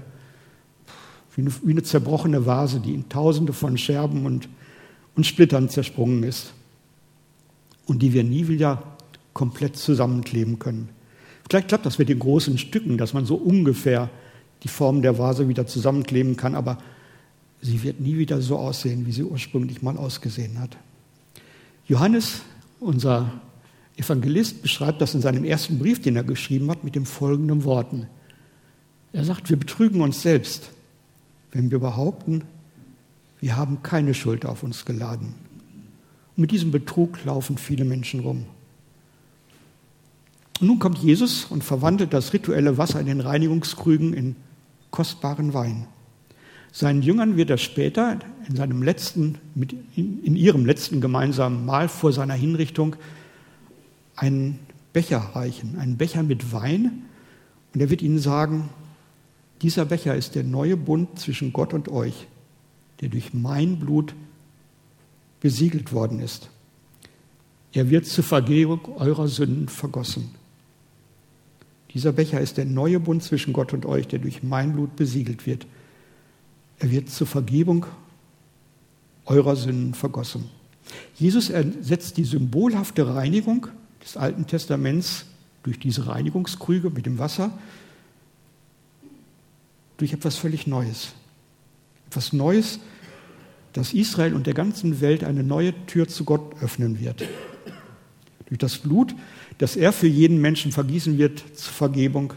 wie 1.35 1.41
eine, 1.41 1.51
wie 1.63 1.71
eine 1.71 1.83
zerbrochene 1.83 2.45
Vase, 2.45 2.79
die 2.79 2.93
in 2.93 3.09
tausende 3.09 3.53
von 3.53 3.77
Scherben 3.77 4.25
und, 4.25 4.49
und 5.15 5.25
Splittern 5.25 5.69
zersprungen 5.69 6.23
ist 6.23 6.53
und 7.85 8.01
die 8.01 8.13
wir 8.13 8.23
nie 8.23 8.47
wieder 8.47 8.96
komplett 9.37 9.77
zusammenkleben 9.77 10.57
können. 10.57 10.89
Vielleicht 11.47 11.67
klappt 11.67 11.85
das 11.85 11.99
mit 11.99 12.09
den 12.09 12.17
großen 12.17 12.57
Stücken, 12.57 12.97
dass 12.97 13.13
man 13.13 13.27
so 13.27 13.35
ungefähr 13.35 14.09
die 14.63 14.67
Form 14.67 15.03
der 15.03 15.19
Vase 15.19 15.47
wieder 15.47 15.67
zusammenkleben 15.67 16.35
kann, 16.35 16.55
aber 16.55 16.79
sie 17.61 17.83
wird 17.83 17.99
nie 17.99 18.17
wieder 18.17 18.41
so 18.41 18.57
aussehen, 18.57 19.05
wie 19.05 19.11
sie 19.11 19.23
ursprünglich 19.23 19.83
mal 19.83 19.95
ausgesehen 19.95 20.59
hat. 20.59 20.75
Johannes, 21.87 22.41
unser 22.79 23.31
Evangelist 23.95 24.63
beschreibt 24.63 25.01
das 25.01 25.13
in 25.13 25.21
seinem 25.21 25.43
ersten 25.43 25.77
Brief, 25.77 26.01
den 26.01 26.15
er 26.15 26.23
geschrieben 26.23 26.71
hat, 26.71 26.83
mit 26.83 26.95
den 26.95 27.05
folgenden 27.05 27.63
Worten. 27.63 28.07
Er 29.13 29.23
sagt, 29.23 29.51
wir 29.51 29.57
betrügen 29.57 30.01
uns 30.01 30.23
selbst, 30.23 30.71
wenn 31.51 31.69
wir 31.69 31.79
behaupten, 31.79 32.43
wir 33.39 33.55
haben 33.55 33.83
keine 33.83 34.15
Schuld 34.15 34.47
auf 34.47 34.63
uns 34.63 34.83
geladen. 34.83 35.35
Und 36.35 36.41
mit 36.41 36.49
diesem 36.49 36.71
Betrug 36.71 37.23
laufen 37.23 37.59
viele 37.59 37.85
Menschen 37.85 38.21
rum. 38.21 38.47
Und 40.59 40.67
nun 40.67 40.79
kommt 40.79 40.97
Jesus 40.97 41.45
und 41.45 41.63
verwandelt 41.63 42.13
das 42.13 42.33
rituelle 42.33 42.77
Wasser 42.77 42.99
in 42.99 43.05
den 43.05 43.21
Reinigungskrügen 43.21 44.13
in 44.13 44.35
kostbaren 44.91 45.53
Wein. 45.53 45.87
Seinen 46.71 47.01
Jüngern 47.01 47.37
wird 47.37 47.49
er 47.49 47.57
später 47.57 48.19
in, 48.47 48.55
seinem 48.55 48.83
letzten, 48.83 49.37
in 49.95 50.35
ihrem 50.35 50.65
letzten 50.65 51.01
gemeinsamen 51.01 51.65
Mahl 51.65 51.89
vor 51.89 52.13
seiner 52.13 52.33
Hinrichtung 52.33 52.95
einen 54.15 54.59
Becher 54.93 55.19
reichen, 55.33 55.77
einen 55.77 55.97
Becher 55.97 56.23
mit 56.23 56.51
Wein. 56.51 57.03
Und 57.73 57.81
er 57.81 57.89
wird 57.89 58.01
ihnen 58.01 58.19
sagen, 58.19 58.69
dieser 59.61 59.85
Becher 59.85 60.15
ist 60.15 60.35
der 60.35 60.43
neue 60.43 60.77
Bund 60.77 61.19
zwischen 61.19 61.53
Gott 61.53 61.73
und 61.73 61.89
euch, 61.89 62.27
der 63.01 63.09
durch 63.09 63.33
mein 63.33 63.79
Blut 63.79 64.13
besiegelt 65.39 65.93
worden 65.93 66.19
ist. 66.19 66.49
Er 67.73 67.89
wird 67.89 68.05
zur 68.05 68.23
Vergebung 68.23 68.81
eurer 68.97 69.27
Sünden 69.27 69.67
vergossen. 69.67 70.36
Dieser 71.97 72.11
Becher 72.11 72.39
ist 72.39 72.57
der 72.57 72.65
neue 72.65 72.99
Bund 72.99 73.23
zwischen 73.23 73.53
Gott 73.53 73.73
und 73.73 73.87
euch, 73.87 74.07
der 74.07 74.19
durch 74.19 74.43
mein 74.43 74.73
Blut 74.73 74.95
besiegelt 74.95 75.47
wird. 75.47 75.65
Er 76.77 76.91
wird 76.91 77.09
zur 77.09 77.25
Vergebung 77.25 77.87
eurer 79.25 79.55
Sünden 79.55 79.95
vergossen. 79.95 80.47
Jesus 81.15 81.49
ersetzt 81.49 82.17
die 82.17 82.23
symbolhafte 82.23 83.15
Reinigung 83.15 83.65
des 84.03 84.15
Alten 84.15 84.45
Testaments 84.45 85.25
durch 85.63 85.79
diese 85.79 86.05
Reinigungskrüge 86.05 86.91
mit 86.91 87.07
dem 87.07 87.17
Wasser 87.17 87.57
durch 89.97 90.13
etwas 90.13 90.35
völlig 90.35 90.67
Neues. 90.67 91.13
Etwas 92.11 92.31
Neues, 92.31 92.79
das 93.73 93.95
Israel 93.95 94.35
und 94.35 94.45
der 94.45 94.53
ganzen 94.53 95.01
Welt 95.01 95.23
eine 95.23 95.41
neue 95.41 95.73
Tür 95.87 96.07
zu 96.07 96.25
Gott 96.25 96.61
öffnen 96.61 96.99
wird. 96.99 97.27
Durch 98.47 98.59
das 98.59 98.77
Blut, 98.77 99.13
das 99.57 99.75
er 99.75 99.93
für 99.93 100.07
jeden 100.07 100.39
Menschen 100.41 100.71
vergießen 100.71 101.17
wird 101.17 101.43
zur 101.53 101.73
Vergebung 101.73 102.33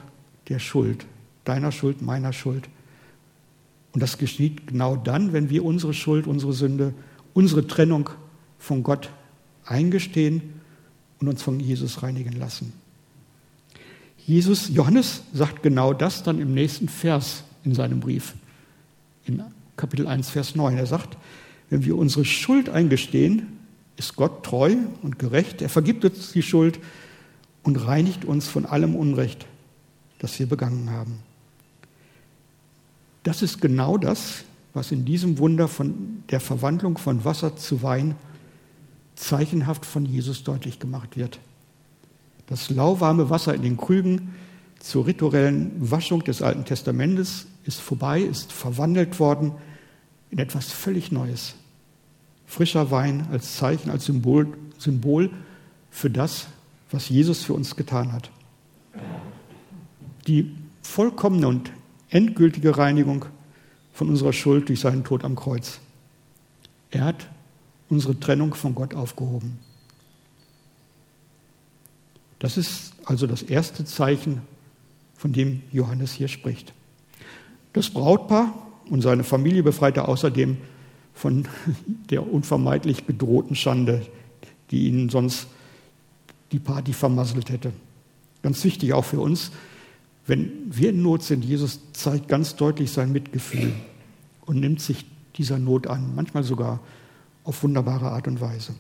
der 0.49 0.59
Schuld, 0.59 1.07
deiner 1.45 1.73
Schuld, 1.73 2.03
meiner 2.03 2.33
Schuld. 2.33 2.69
Und 3.93 4.03
das 4.03 4.19
geschieht 4.19 4.67
genau 4.67 4.97
dann, 4.97 5.33
wenn 5.33 5.51
wir 5.51 5.65
unsere 5.65 5.95
Schuld, 5.95 6.27
unsere 6.27 6.53
Sünde, 6.53 6.95
unsere 7.33 7.67
Trennung 7.67 8.11
von 8.59 8.83
Gott 8.83 9.11
eingestehen 9.65 10.43
und 11.21 11.29
uns 11.29 11.43
von 11.43 11.61
Jesus 11.61 12.03
reinigen 12.03 12.33
lassen. 12.33 12.73
Jesus, 14.27 14.69
Johannes 14.69 15.23
sagt 15.33 15.63
genau 15.63 15.93
das 15.93 16.23
dann 16.23 16.41
im 16.41 16.55
nächsten 16.55 16.89
Vers 16.89 17.45
in 17.65 17.75
seinem 17.75 18.01
Brief, 18.01 18.35
in 19.27 19.43
Kapitel 19.77 20.07
1, 20.07 20.31
Vers 20.31 20.55
9. 20.55 20.77
Er 20.77 20.87
sagt, 20.87 21.17
wenn 21.69 21.85
wir 21.85 21.97
unsere 21.97 22.25
Schuld 22.25 22.69
eingestehen, 22.69 23.60
ist 24.01 24.17
Gott 24.17 24.45
treu 24.45 24.77
und 25.03 25.19
gerecht. 25.19 25.61
Er 25.61 25.69
vergibt 25.69 26.07
uns 26.07 26.33
die 26.33 26.43
Schuld 26.43 26.81
und 27.63 27.77
reinigt 27.77 28.25
uns 28.25 28.49
von 28.49 28.65
allem 28.65 28.97
Unrecht, 28.97 29.45
das 30.21 30.39
wir 30.39 30.47
begangen 30.47 30.89
haben. 30.89 31.19
Das 33.25 33.43
ist 33.43 33.61
genau 33.61 33.99
das, 33.99 34.45
was 34.73 34.91
in 34.91 35.05
diesem 35.05 35.37
Wunder 35.37 35.69
von 35.69 36.23
der 36.31 36.41
Verwandlung 36.41 36.97
von 36.97 37.27
Wasser 37.27 37.57
zu 37.57 37.83
Wein 37.83 38.15
zeichenhaft 39.17 39.85
von 39.85 40.07
Jesus 40.07 40.45
deutlich 40.45 40.79
gemacht 40.79 41.19
wird. 41.19 41.39
Das 42.47 42.71
lauwarme 42.71 43.29
Wasser 43.29 43.55
in 43.55 43.61
den 43.61 43.77
Krügen 43.77 44.35
zur 44.79 45.07
rituellen 45.07 45.73
Waschung 45.79 46.25
des 46.25 46.41
Alten 46.41 46.65
Testamentes 46.65 47.49
ist 47.67 47.81
vorbei, 47.81 48.23
ist 48.23 48.51
verwandelt 48.51 49.21
worden 49.21 49.53
in 50.31 50.39
etwas 50.39 50.73
völlig 50.73 51.13
Neues. 51.13 51.55
Frischer 52.51 52.91
Wein 52.91 53.29
als 53.31 53.55
Zeichen, 53.55 53.91
als 53.91 54.07
Symbol, 54.07 54.49
Symbol 54.77 55.31
für 55.89 56.11
das, 56.11 56.49
was 56.91 57.09
Jesus 57.09 57.45
für 57.45 57.55
uns 57.55 57.77
getan 57.77 58.13
hat. 58.13 58.33
Die 60.27 60.57
vollkommene 60.83 61.47
und 61.47 61.71
endgültige 62.09 62.77
Reinigung 62.77 63.27
von 63.93 64.09
unserer 64.09 64.33
Schuld 64.33 64.69
durch 64.69 64.81
seinen 64.81 65.05
Tod 65.05 65.23
am 65.25 65.37
Kreuz. 65.37 65.79
Er 66.91 67.05
hat 67.05 67.29
unsere 67.89 68.19
Trennung 68.19 68.53
von 68.55 68.75
Gott 68.75 68.95
aufgehoben. 68.95 69.61
Das 72.41 72.57
ist 72.57 72.95
also 73.05 73.29
das 73.29 73.43
erste 73.43 73.85
Zeichen, 73.85 74.43
von 75.15 75.33
dem 75.33 75.63
Johannes 75.71 76.13
hier 76.13 76.27
spricht. 76.27 76.73
Das 77.75 77.91
Brautpaar 77.91 78.53
und 78.89 79.03
seine 79.03 79.23
Familie 79.23 79.63
befreite 79.63 80.09
außerdem 80.09 80.57
von 81.15 81.47
der 82.11 82.33
unvermeidlich 82.33 83.05
bedrohten 83.05 83.55
Schande, 83.55 84.07
die 84.71 84.89
ihnen 84.89 85.09
sonst 85.09 85.49
die 86.53 86.59
Party 86.59 86.93
vermasselt 86.93 87.51
hätte. 87.51 87.73
Ganz 88.43 88.65
wichtig 88.65 88.93
auch 88.93 89.05
für 89.05 89.21
uns, 89.21 89.51
wenn 90.27 90.51
wir 90.67 90.91
in 90.91 91.03
Not 91.03 91.23
sind, 91.23 91.45
Jesus 91.45 91.81
zeigt 91.93 92.29
ganz 92.29 92.57
deutlich 92.57 92.93
sein 92.93 93.13
Mitgefühl 93.13 93.73
und 94.47 94.61
nimmt 94.61 94.81
sich 94.81 95.05
dieser 95.37 95.59
Not 95.59 95.87
an, 95.87 96.15
manchmal 96.15 96.45
sogar 96.45 96.81
auf 97.45 97.63
wunderbare 97.63 98.11
Art 98.11 98.29
und 98.29 98.41
Weise. 98.41 98.75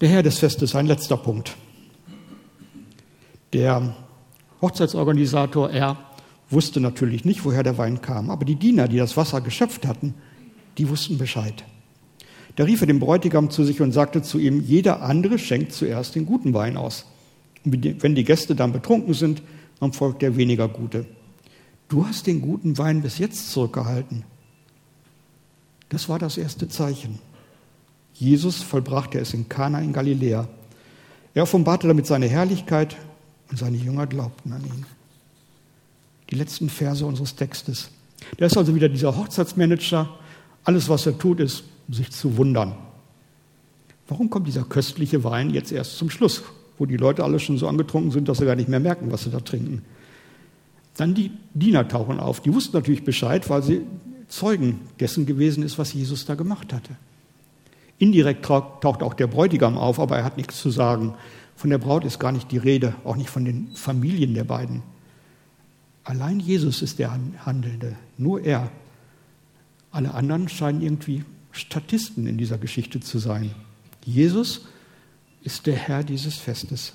Der 0.00 0.10
Herr 0.10 0.22
des 0.22 0.38
Festes, 0.38 0.74
ein 0.74 0.86
letzter 0.86 1.16
Punkt. 1.16 1.56
Der 3.54 3.96
Hochzeitsorganisator, 4.60 5.70
er 5.70 5.96
wusste 6.50 6.80
natürlich 6.80 7.24
nicht, 7.24 7.44
woher 7.44 7.62
der 7.62 7.78
Wein 7.78 8.00
kam, 8.00 8.30
aber 8.30 8.44
die 8.44 8.54
Diener, 8.54 8.88
die 8.88 8.98
das 8.98 9.16
Wasser 9.16 9.40
geschöpft 9.40 9.86
hatten, 9.86 10.14
die 10.78 10.88
wussten 10.88 11.18
Bescheid. 11.18 11.64
Da 12.56 12.64
rief 12.64 12.80
er 12.80 12.86
den 12.86 13.00
Bräutigam 13.00 13.50
zu 13.50 13.64
sich 13.64 13.80
und 13.80 13.92
sagte 13.92 14.22
zu 14.22 14.38
ihm, 14.38 14.62
jeder 14.62 15.02
andere 15.02 15.38
schenkt 15.38 15.72
zuerst 15.72 16.14
den 16.14 16.24
guten 16.24 16.54
Wein 16.54 16.76
aus. 16.76 17.04
Und 17.64 18.02
wenn 18.02 18.14
die 18.14 18.24
Gäste 18.24 18.54
dann 18.54 18.72
betrunken 18.72 19.12
sind, 19.12 19.42
dann 19.80 19.92
folgt 19.92 20.22
der 20.22 20.36
weniger 20.36 20.68
gute. 20.68 21.04
Du 21.88 22.06
hast 22.06 22.26
den 22.26 22.40
guten 22.40 22.78
Wein 22.78 23.02
bis 23.02 23.18
jetzt 23.18 23.50
zurückgehalten. 23.50 24.24
Das 25.88 26.08
war 26.08 26.18
das 26.18 26.38
erste 26.38 26.68
Zeichen. 26.68 27.18
Jesus 28.14 28.62
vollbrachte 28.62 29.18
es 29.18 29.34
in 29.34 29.48
Kana 29.48 29.80
in 29.80 29.92
Galiläa. 29.92 30.48
Er 31.34 31.42
offenbarte 31.42 31.86
damit 31.86 32.06
seine 32.06 32.26
Herrlichkeit 32.26 32.96
und 33.50 33.58
seine 33.58 33.76
Jünger 33.76 34.06
glaubten 34.06 34.52
an 34.52 34.64
ihn. 34.64 34.86
Die 36.30 36.34
letzten 36.34 36.68
Verse 36.68 37.04
unseres 37.04 37.36
Textes. 37.36 37.90
Der 38.38 38.46
ist 38.46 38.56
also 38.56 38.74
wieder 38.74 38.88
dieser 38.88 39.16
Hochzeitsmanager. 39.16 40.08
Alles, 40.64 40.88
was 40.88 41.06
er 41.06 41.16
tut, 41.18 41.40
ist 41.40 41.64
sich 41.88 42.10
zu 42.10 42.36
wundern. 42.36 42.76
Warum 44.08 44.30
kommt 44.30 44.46
dieser 44.46 44.64
köstliche 44.64 45.24
Wein 45.24 45.50
jetzt 45.50 45.72
erst 45.72 45.98
zum 45.98 46.10
Schluss, 46.10 46.42
wo 46.78 46.86
die 46.86 46.96
Leute 46.96 47.24
alle 47.24 47.38
schon 47.38 47.58
so 47.58 47.68
angetrunken 47.68 48.10
sind, 48.10 48.28
dass 48.28 48.38
sie 48.38 48.46
gar 48.46 48.56
nicht 48.56 48.68
mehr 48.68 48.80
merken, 48.80 49.12
was 49.12 49.24
sie 49.24 49.30
da 49.30 49.40
trinken? 49.40 49.82
Dann 50.96 51.14
die 51.14 51.30
Diener 51.54 51.86
tauchen 51.86 52.20
auf. 52.20 52.40
Die 52.40 52.54
wussten 52.54 52.76
natürlich 52.76 53.04
Bescheid, 53.04 53.48
weil 53.50 53.62
sie 53.62 53.82
Zeugen 54.28 54.80
dessen 54.98 55.26
gewesen 55.26 55.62
ist, 55.62 55.78
was 55.78 55.92
Jesus 55.92 56.24
da 56.24 56.34
gemacht 56.34 56.72
hatte. 56.72 56.96
Indirekt 57.98 58.44
taucht 58.44 59.02
auch 59.02 59.14
der 59.14 59.26
Bräutigam 59.26 59.78
auf, 59.78 60.00
aber 60.00 60.18
er 60.18 60.24
hat 60.24 60.36
nichts 60.36 60.60
zu 60.60 60.70
sagen. 60.70 61.14
Von 61.54 61.70
der 61.70 61.78
Braut 61.78 62.04
ist 62.04 62.18
gar 62.18 62.32
nicht 62.32 62.50
die 62.50 62.58
Rede, 62.58 62.94
auch 63.04 63.16
nicht 63.16 63.30
von 63.30 63.44
den 63.44 63.68
Familien 63.74 64.34
der 64.34 64.44
beiden. 64.44 64.82
Allein 66.06 66.38
Jesus 66.38 66.82
ist 66.82 67.00
der 67.00 67.18
Handelnde, 67.44 67.96
nur 68.16 68.40
er. 68.44 68.70
Alle 69.90 70.14
anderen 70.14 70.48
scheinen 70.48 70.80
irgendwie 70.80 71.24
Statisten 71.50 72.28
in 72.28 72.38
dieser 72.38 72.58
Geschichte 72.58 73.00
zu 73.00 73.18
sein. 73.18 73.50
Jesus 74.04 74.66
ist 75.42 75.66
der 75.66 75.74
Herr 75.74 76.04
dieses 76.04 76.36
Festes. 76.36 76.92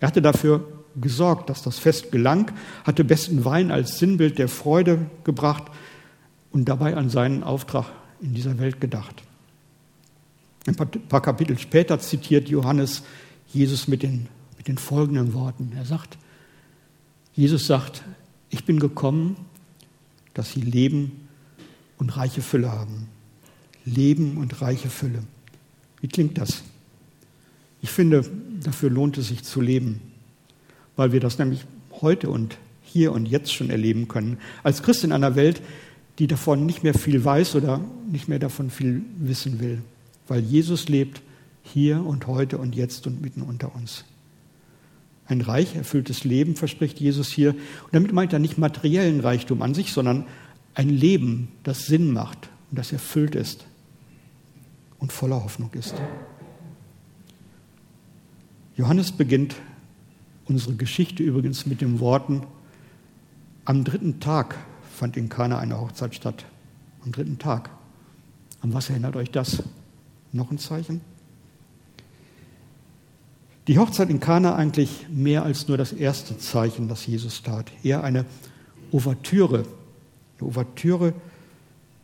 Er 0.00 0.08
hatte 0.08 0.20
dafür 0.20 0.66
gesorgt, 1.00 1.48
dass 1.48 1.62
das 1.62 1.78
Fest 1.78 2.10
gelang, 2.10 2.50
hatte 2.82 3.04
besten 3.04 3.44
Wein 3.44 3.70
als 3.70 4.00
Sinnbild 4.00 4.36
der 4.36 4.48
Freude 4.48 5.06
gebracht 5.22 5.70
und 6.50 6.68
dabei 6.68 6.96
an 6.96 7.08
seinen 7.08 7.44
Auftrag 7.44 7.86
in 8.20 8.34
dieser 8.34 8.58
Welt 8.58 8.80
gedacht. 8.80 9.22
Ein 10.66 10.74
paar 10.74 11.22
Kapitel 11.22 11.56
später 11.56 12.00
zitiert 12.00 12.48
Johannes 12.48 13.04
Jesus 13.46 13.86
mit 13.86 14.02
den, 14.02 14.26
mit 14.56 14.66
den 14.66 14.78
folgenden 14.78 15.34
Worten. 15.34 15.70
Er 15.76 15.84
sagt, 15.84 16.18
Jesus 17.34 17.66
sagt, 17.66 18.02
ich 18.50 18.64
bin 18.64 18.78
gekommen, 18.78 19.36
dass 20.34 20.52
sie 20.52 20.60
Leben 20.60 21.28
und 21.98 22.16
reiche 22.16 22.42
Fülle 22.42 22.70
haben. 22.70 23.08
Leben 23.84 24.36
und 24.36 24.60
reiche 24.60 24.90
Fülle. 24.90 25.22
Wie 26.00 26.08
klingt 26.08 26.38
das? 26.38 26.62
Ich 27.80 27.90
finde, 27.90 28.24
dafür 28.62 28.90
lohnt 28.90 29.18
es 29.18 29.28
sich 29.28 29.42
zu 29.42 29.60
leben, 29.60 30.00
weil 30.96 31.12
wir 31.12 31.20
das 31.20 31.38
nämlich 31.38 31.64
heute 32.00 32.30
und 32.30 32.58
hier 32.82 33.12
und 33.12 33.26
jetzt 33.26 33.52
schon 33.52 33.70
erleben 33.70 34.08
können. 34.08 34.38
Als 34.62 34.82
Christ 34.82 35.04
in 35.04 35.12
einer 35.12 35.34
Welt, 35.34 35.62
die 36.18 36.26
davon 36.26 36.66
nicht 36.66 36.82
mehr 36.82 36.94
viel 36.94 37.24
weiß 37.24 37.56
oder 37.56 37.80
nicht 38.10 38.28
mehr 38.28 38.38
davon 38.38 38.70
viel 38.70 39.02
wissen 39.18 39.60
will, 39.60 39.82
weil 40.28 40.40
Jesus 40.40 40.88
lebt 40.88 41.22
hier 41.62 42.04
und 42.04 42.26
heute 42.26 42.58
und 42.58 42.74
jetzt 42.74 43.06
und 43.06 43.22
mitten 43.22 43.42
unter 43.42 43.74
uns. 43.74 44.04
Ein 45.32 45.40
reich 45.40 45.76
erfülltes 45.76 46.24
Leben 46.24 46.56
verspricht 46.56 47.00
Jesus 47.00 47.30
hier. 47.30 47.52
Und 47.52 47.92
damit 47.92 48.12
meint 48.12 48.34
er 48.34 48.38
nicht 48.38 48.58
materiellen 48.58 49.20
Reichtum 49.20 49.62
an 49.62 49.72
sich, 49.72 49.94
sondern 49.94 50.26
ein 50.74 50.90
Leben, 50.90 51.48
das 51.62 51.86
Sinn 51.86 52.12
macht 52.12 52.50
und 52.70 52.78
das 52.78 52.92
erfüllt 52.92 53.34
ist 53.34 53.64
und 54.98 55.10
voller 55.10 55.42
Hoffnung 55.42 55.70
ist. 55.72 55.94
Johannes 58.76 59.12
beginnt 59.12 59.54
unsere 60.44 60.74
Geschichte 60.74 61.22
übrigens 61.22 61.64
mit 61.64 61.80
den 61.80 61.98
Worten, 61.98 62.42
am 63.64 63.84
dritten 63.84 64.20
Tag 64.20 64.58
fand 64.94 65.16
in 65.16 65.30
Kana 65.30 65.58
eine 65.58 65.80
Hochzeit 65.80 66.14
statt. 66.14 66.44
Am 67.06 67.10
dritten 67.10 67.38
Tag. 67.38 67.70
An 68.60 68.74
was 68.74 68.90
erinnert 68.90 69.16
euch 69.16 69.30
das? 69.30 69.62
Noch 70.30 70.50
ein 70.50 70.58
Zeichen? 70.58 71.00
Die 73.68 73.78
Hochzeit 73.78 74.10
in 74.10 74.18
Kana 74.18 74.56
eigentlich 74.56 75.06
mehr 75.08 75.44
als 75.44 75.68
nur 75.68 75.76
das 75.76 75.92
erste 75.92 76.36
Zeichen, 76.38 76.88
das 76.88 77.06
Jesus 77.06 77.42
tat. 77.42 77.70
Eher 77.84 78.02
eine 78.02 78.24
Ouvertüre, 78.90 79.64
eine 80.38 80.48
Ouvertüre 80.48 81.12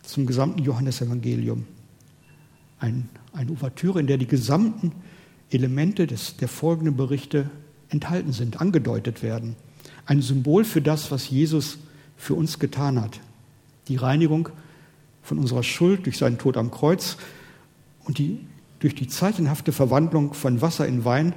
zum 0.03 0.27
gesamten 0.27 0.63
Johannesevangelium 0.63 1.65
ein, 2.79 3.09
eine 3.33 3.51
Ouvertüre, 3.51 4.01
in 4.01 4.07
der 4.07 4.19
die 4.19 4.27
gesamten 4.27 4.93
Elemente 5.51 6.07
des, 6.07 6.37
der 6.37 6.49
folgenden 6.49 6.97
Berichte 6.97 7.51
enthalten 7.89 8.33
sind, 8.33 8.61
angedeutet 8.61 9.23
werden. 9.23 9.57
Ein 10.07 10.23
Symbol 10.23 10.65
für 10.65 10.81
das, 10.81 11.11
was 11.11 11.29
Jesus 11.29 11.79
für 12.17 12.35
uns 12.35 12.59
getan 12.59 13.01
hat. 13.01 13.21
Die 13.89 13.97
Reinigung 13.97 14.51
von 15.23 15.39
unserer 15.39 15.63
Schuld 15.63 16.07
durch 16.07 16.19
seinen 16.19 16.39
Tod 16.39 16.57
am 16.57 16.71
Kreuz 16.71 17.17
und 18.05 18.19
die, 18.19 18.41
durch 18.81 18.95
die 18.95 19.09
zeichenhafte 19.09 19.73
Verwandlung 19.73 20.35
von 20.35 20.61
Wasser 20.61 20.87
in 20.87 21.05
Wein 21.05 21.35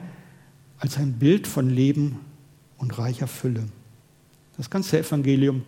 als 0.81 0.97
ein 0.97 1.13
Bild 1.13 1.47
von 1.47 1.69
Leben 1.69 2.19
und 2.77 2.97
reicher 2.97 3.27
Fülle. 3.27 3.63
Das 4.57 4.69
ganze 4.69 4.99
Evangelium 4.99 5.63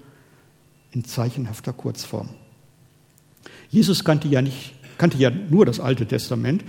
in 0.91 1.05
zeichenhafter 1.05 1.71
Kurzform. 1.71 2.29
Jesus 3.69 4.03
kannte 4.03 4.27
ja 4.27 4.41
nicht 4.41 4.73
kannte 4.97 5.17
ja 5.17 5.29
nur 5.29 5.65
das 5.65 5.79
Alte 5.79 6.05
Testament. 6.05 6.63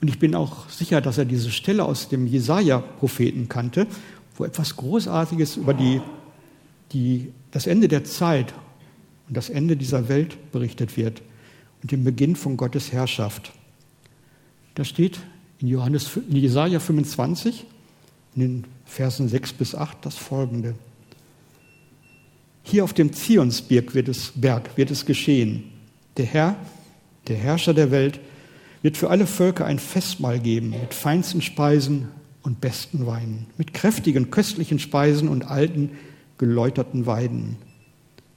Und 0.00 0.08
ich 0.08 0.18
bin 0.18 0.34
auch 0.34 0.68
sicher, 0.68 1.00
dass 1.00 1.18
er 1.18 1.24
diese 1.24 1.50
Stelle 1.50 1.84
aus 1.84 2.08
dem 2.08 2.26
Jesaja-Propheten 2.26 3.48
kannte, 3.48 3.86
wo 4.36 4.44
etwas 4.44 4.76
Großartiges 4.76 5.56
über 5.56 5.74
die, 5.74 6.00
die, 6.92 7.32
das 7.50 7.66
Ende 7.66 7.88
der 7.88 8.04
Zeit 8.04 8.54
und 9.28 9.36
das 9.36 9.50
Ende 9.50 9.76
dieser 9.76 10.08
Welt 10.08 10.52
berichtet 10.52 10.96
wird 10.96 11.22
und 11.82 11.92
den 11.92 12.04
Beginn 12.04 12.36
von 12.36 12.56
Gottes 12.56 12.92
Herrschaft. 12.92 13.52
Da 14.74 14.84
steht 14.84 15.20
in, 15.58 15.68
Johannes, 15.68 16.16
in 16.16 16.36
Jesaja 16.36 16.80
25, 16.80 17.66
in 18.34 18.40
den 18.40 18.64
Versen 18.84 19.28
6 19.28 19.52
bis 19.54 19.74
8, 19.74 19.98
das 20.02 20.16
folgende. 20.16 20.74
Hier 22.62 22.84
auf 22.84 22.92
dem 22.92 23.12
Zionsberg 23.12 23.94
wird 23.94 24.08
es, 24.08 24.32
Berg 24.34 24.76
wird 24.76 24.90
es 24.90 25.06
geschehen. 25.06 25.64
Der 26.16 26.26
Herr 26.26 26.56
der 27.28 27.36
Herrscher 27.36 27.74
der 27.74 27.90
Welt, 27.90 28.20
wird 28.82 28.96
für 28.96 29.10
alle 29.10 29.26
Völker 29.26 29.66
ein 29.66 29.78
Festmahl 29.78 30.40
geben 30.40 30.70
mit 30.70 30.94
feinsten 30.94 31.42
Speisen 31.42 32.08
und 32.42 32.60
besten 32.60 33.06
Weinen, 33.06 33.46
mit 33.58 33.74
kräftigen, 33.74 34.30
köstlichen 34.30 34.78
Speisen 34.78 35.28
und 35.28 35.44
alten, 35.44 35.90
geläuterten 36.38 37.04
Weiden. 37.06 37.56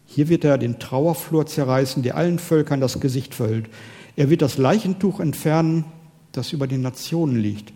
Hier 0.06 0.28
wird 0.28 0.44
er 0.44 0.58
den 0.58 0.80
Trauerflor 0.80 1.46
zerreißen, 1.46 2.04
der 2.04 2.18
allen 2.18 2.40
Völkern 2.40 2.82
das 2.82 3.00
Gesicht 3.00 3.34
verhüllt. 3.34 3.70
Er 4.16 4.30
wird 4.30 4.42
das 4.42 4.58
Leichentuch 4.58 5.20
entfernen, 5.20 5.86
das 6.34 6.52
über 6.52 6.68
den 6.68 6.82
Nationen 6.82 7.38
liegt. 7.38 7.74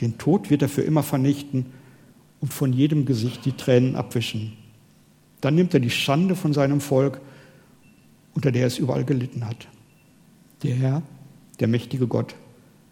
Den 0.00 0.18
Tod 0.18 0.50
wird 0.50 0.62
er 0.62 0.68
für 0.68 0.82
immer 0.82 1.02
vernichten 1.02 1.66
und 2.40 2.52
von 2.52 2.72
jedem 2.72 3.06
Gesicht 3.06 3.44
die 3.44 3.52
Tränen 3.52 3.96
abwischen. 3.96 4.56
Dann 5.40 5.54
nimmt 5.54 5.74
er 5.74 5.80
die 5.80 5.90
Schande 5.90 6.36
von 6.36 6.52
seinem 6.52 6.80
Volk, 6.80 7.20
unter 8.34 8.52
der 8.52 8.66
es 8.66 8.78
überall 8.78 9.04
gelitten 9.04 9.46
hat. 9.46 9.68
Der 10.62 10.74
Herr, 10.74 11.02
der 11.60 11.68
mächtige 11.68 12.06
Gott, 12.06 12.34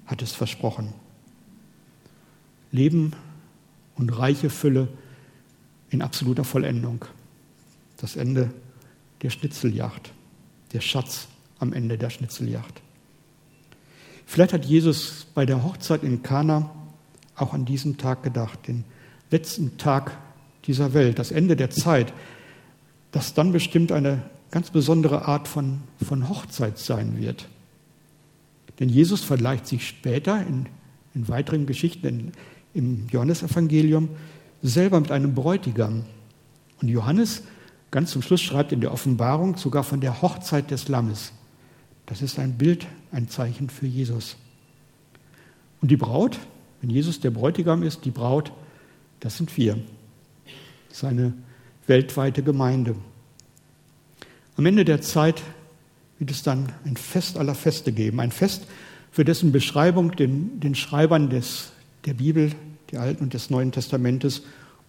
hat 0.07 0.23
es 0.23 0.33
versprochen. 0.33 0.93
Leben 2.73 3.13
und 3.97 4.11
reiche 4.11 4.51
Fülle 4.51 4.89
in 5.91 6.03
absoluter 6.03 6.45
Vollendung. 6.45 7.05
Das 7.97 8.17
Ende 8.17 8.51
der 9.23 9.31
Schnitzeljagd, 9.31 10.13
der 10.73 10.81
Schatz 10.81 11.29
am 11.59 11.73
Ende 11.73 11.97
der 11.97 12.11
Schnitzeljagd. 12.11 12.83
Vielleicht 14.27 14.53
hat 14.53 14.65
Jesus 14.65 15.27
bei 15.35 15.47
der 15.47 15.63
Hochzeit 15.63 16.03
in 16.03 16.23
Kana 16.23 16.71
auch 17.37 17.53
an 17.53 17.65
diesen 17.65 17.97
Tag 17.97 18.23
gedacht, 18.23 18.69
den 18.69 18.85
letzten 19.31 19.77
Tag 19.79 20.17
dieser 20.67 20.95
Welt, 20.95 21.19
das 21.19 21.31
Ende 21.31 21.57
der 21.57 21.71
Zeit, 21.71 22.13
dass 23.13 23.35
dann 23.35 23.53
bestimmt 23.53 23.93
eine 23.93 24.23
ganz 24.51 24.71
besondere 24.71 25.27
Art 25.27 25.49
von, 25.49 25.81
von 26.05 26.29
Hochzeit 26.29 26.79
sein 26.79 27.19
wird 27.19 27.49
Denn 28.79 28.89
Jesus 28.89 29.23
vergleicht 29.23 29.67
sich 29.67 29.87
später 29.87 30.41
in, 30.47 30.67
in 31.15 31.29
weiteren 31.29 31.67
Geschichten 31.67 32.07
in, 32.07 32.33
im 32.75 33.07
Johannesevangelium 33.09 34.09
selber 34.63 35.01
mit 35.01 35.11
einem 35.11 35.35
Bräutigam. 35.35 36.05
Und 36.81 36.89
Johannes 36.89 37.43
ganz 37.91 38.11
zum 38.11 38.23
Schluss 38.23 38.43
schreibt 38.43 38.73
in 38.73 38.81
der 38.81 38.93
Offenbarung 38.93 39.57
sogar 39.57 39.85
von 39.85 40.01
der 40.01 40.23
Hochzeit 40.23 40.71
des 40.71 40.89
Lammes. 40.89 41.33
Das 42.07 42.21
ist 42.23 42.39
ein 42.39 42.59
Bild, 42.59 42.87
ein 43.13 43.29
Zeichen 43.29 43.71
für 43.71 43.87
Jesus. 43.87 44.37
Und 45.81 45.91
die 45.91 45.97
Braut, 45.97 46.39
wenn 46.85 46.91
Jesus 46.91 47.19
der 47.19 47.31
Bräutigam 47.31 47.83
ist, 47.83 48.05
die 48.05 48.11
Braut, 48.11 48.53
das 49.21 49.39
sind 49.39 49.57
wir, 49.57 49.79
seine 50.93 51.33
weltweite 51.87 52.43
Gemeinde. 52.43 52.95
Am 54.59 54.67
Ende 54.67 54.85
der 54.85 55.01
Zeit 55.01 55.43
wird 56.19 56.31
es 56.31 56.43
dann 56.43 56.71
ein 56.85 56.99
Fest 56.99 57.39
aller 57.39 57.55
Feste 57.55 57.91
geben, 57.91 58.21
ein 58.21 58.33
Fest, 58.33 58.67
für 59.11 59.25
dessen 59.25 59.51
Beschreibung 59.51 60.15
den, 60.15 60.61
den 60.61 60.75
Schreibern 60.75 61.31
des, 61.31 61.73
der 62.05 62.13
Bibel, 62.13 62.53
der 62.93 63.01
Alten 63.01 63.25
und 63.25 63.33
des 63.33 63.49
Neuen 63.49 63.73
Testamentes, 63.73 64.43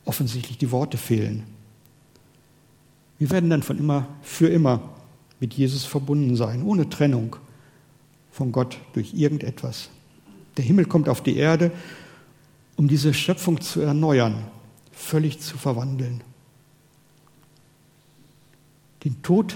offensichtlich 0.04 0.58
die 0.58 0.72
Worte 0.72 0.98
fehlen. 0.98 1.44
Wir 3.20 3.30
werden 3.30 3.50
dann 3.50 3.64
von 3.64 3.78
immer 3.78 4.06
für 4.22 4.50
immer 4.50 4.82
mit 5.40 5.54
Jesus 5.54 5.86
verbunden 5.86 6.36
sein, 6.36 6.62
ohne 6.64 6.90
Trennung 6.90 7.38
von 8.32 8.52
Gott 8.52 8.80
durch 8.92 9.14
irgendetwas. 9.14 9.92
Der 10.58 10.66
Himmel 10.66 10.86
kommt 10.86 11.10
auf 11.10 11.22
die 11.22 11.36
Erde, 11.36 11.72
um 12.76 12.88
diese 12.88 13.14
Schöpfung 13.14 13.62
zu 13.62 13.82
erneuern, 13.82 14.46
völlig 14.92 15.40
zu 15.40 15.58
verwandeln. 15.58 16.24
Den 19.04 19.22
Tod 19.22 19.56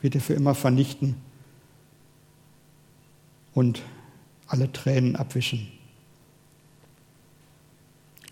wird 0.00 0.14
er 0.14 0.20
für 0.20 0.34
immer 0.34 0.54
vernichten 0.54 1.16
und 3.54 3.82
alle 4.46 4.70
Tränen 4.72 5.16
abwischen. 5.16 5.68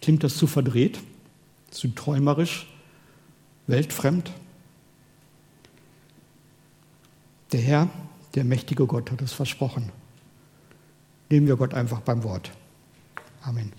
Klingt 0.00 0.24
das 0.24 0.36
zu 0.36 0.46
verdreht, 0.46 1.00
zu 1.70 1.88
träumerisch, 1.88 2.66
weltfremd? 3.66 4.32
Der 7.52 7.60
Herr, 7.60 7.88
der 8.34 8.44
mächtige 8.44 8.86
Gott, 8.86 9.10
hat 9.10 9.22
es 9.22 9.32
versprochen. 9.32 9.90
Nehmen 11.32 11.46
wir 11.46 11.56
Gott 11.56 11.72
einfach 11.72 12.02
beim 12.02 12.24
Wort. 12.24 12.50
Amen. 13.42 13.72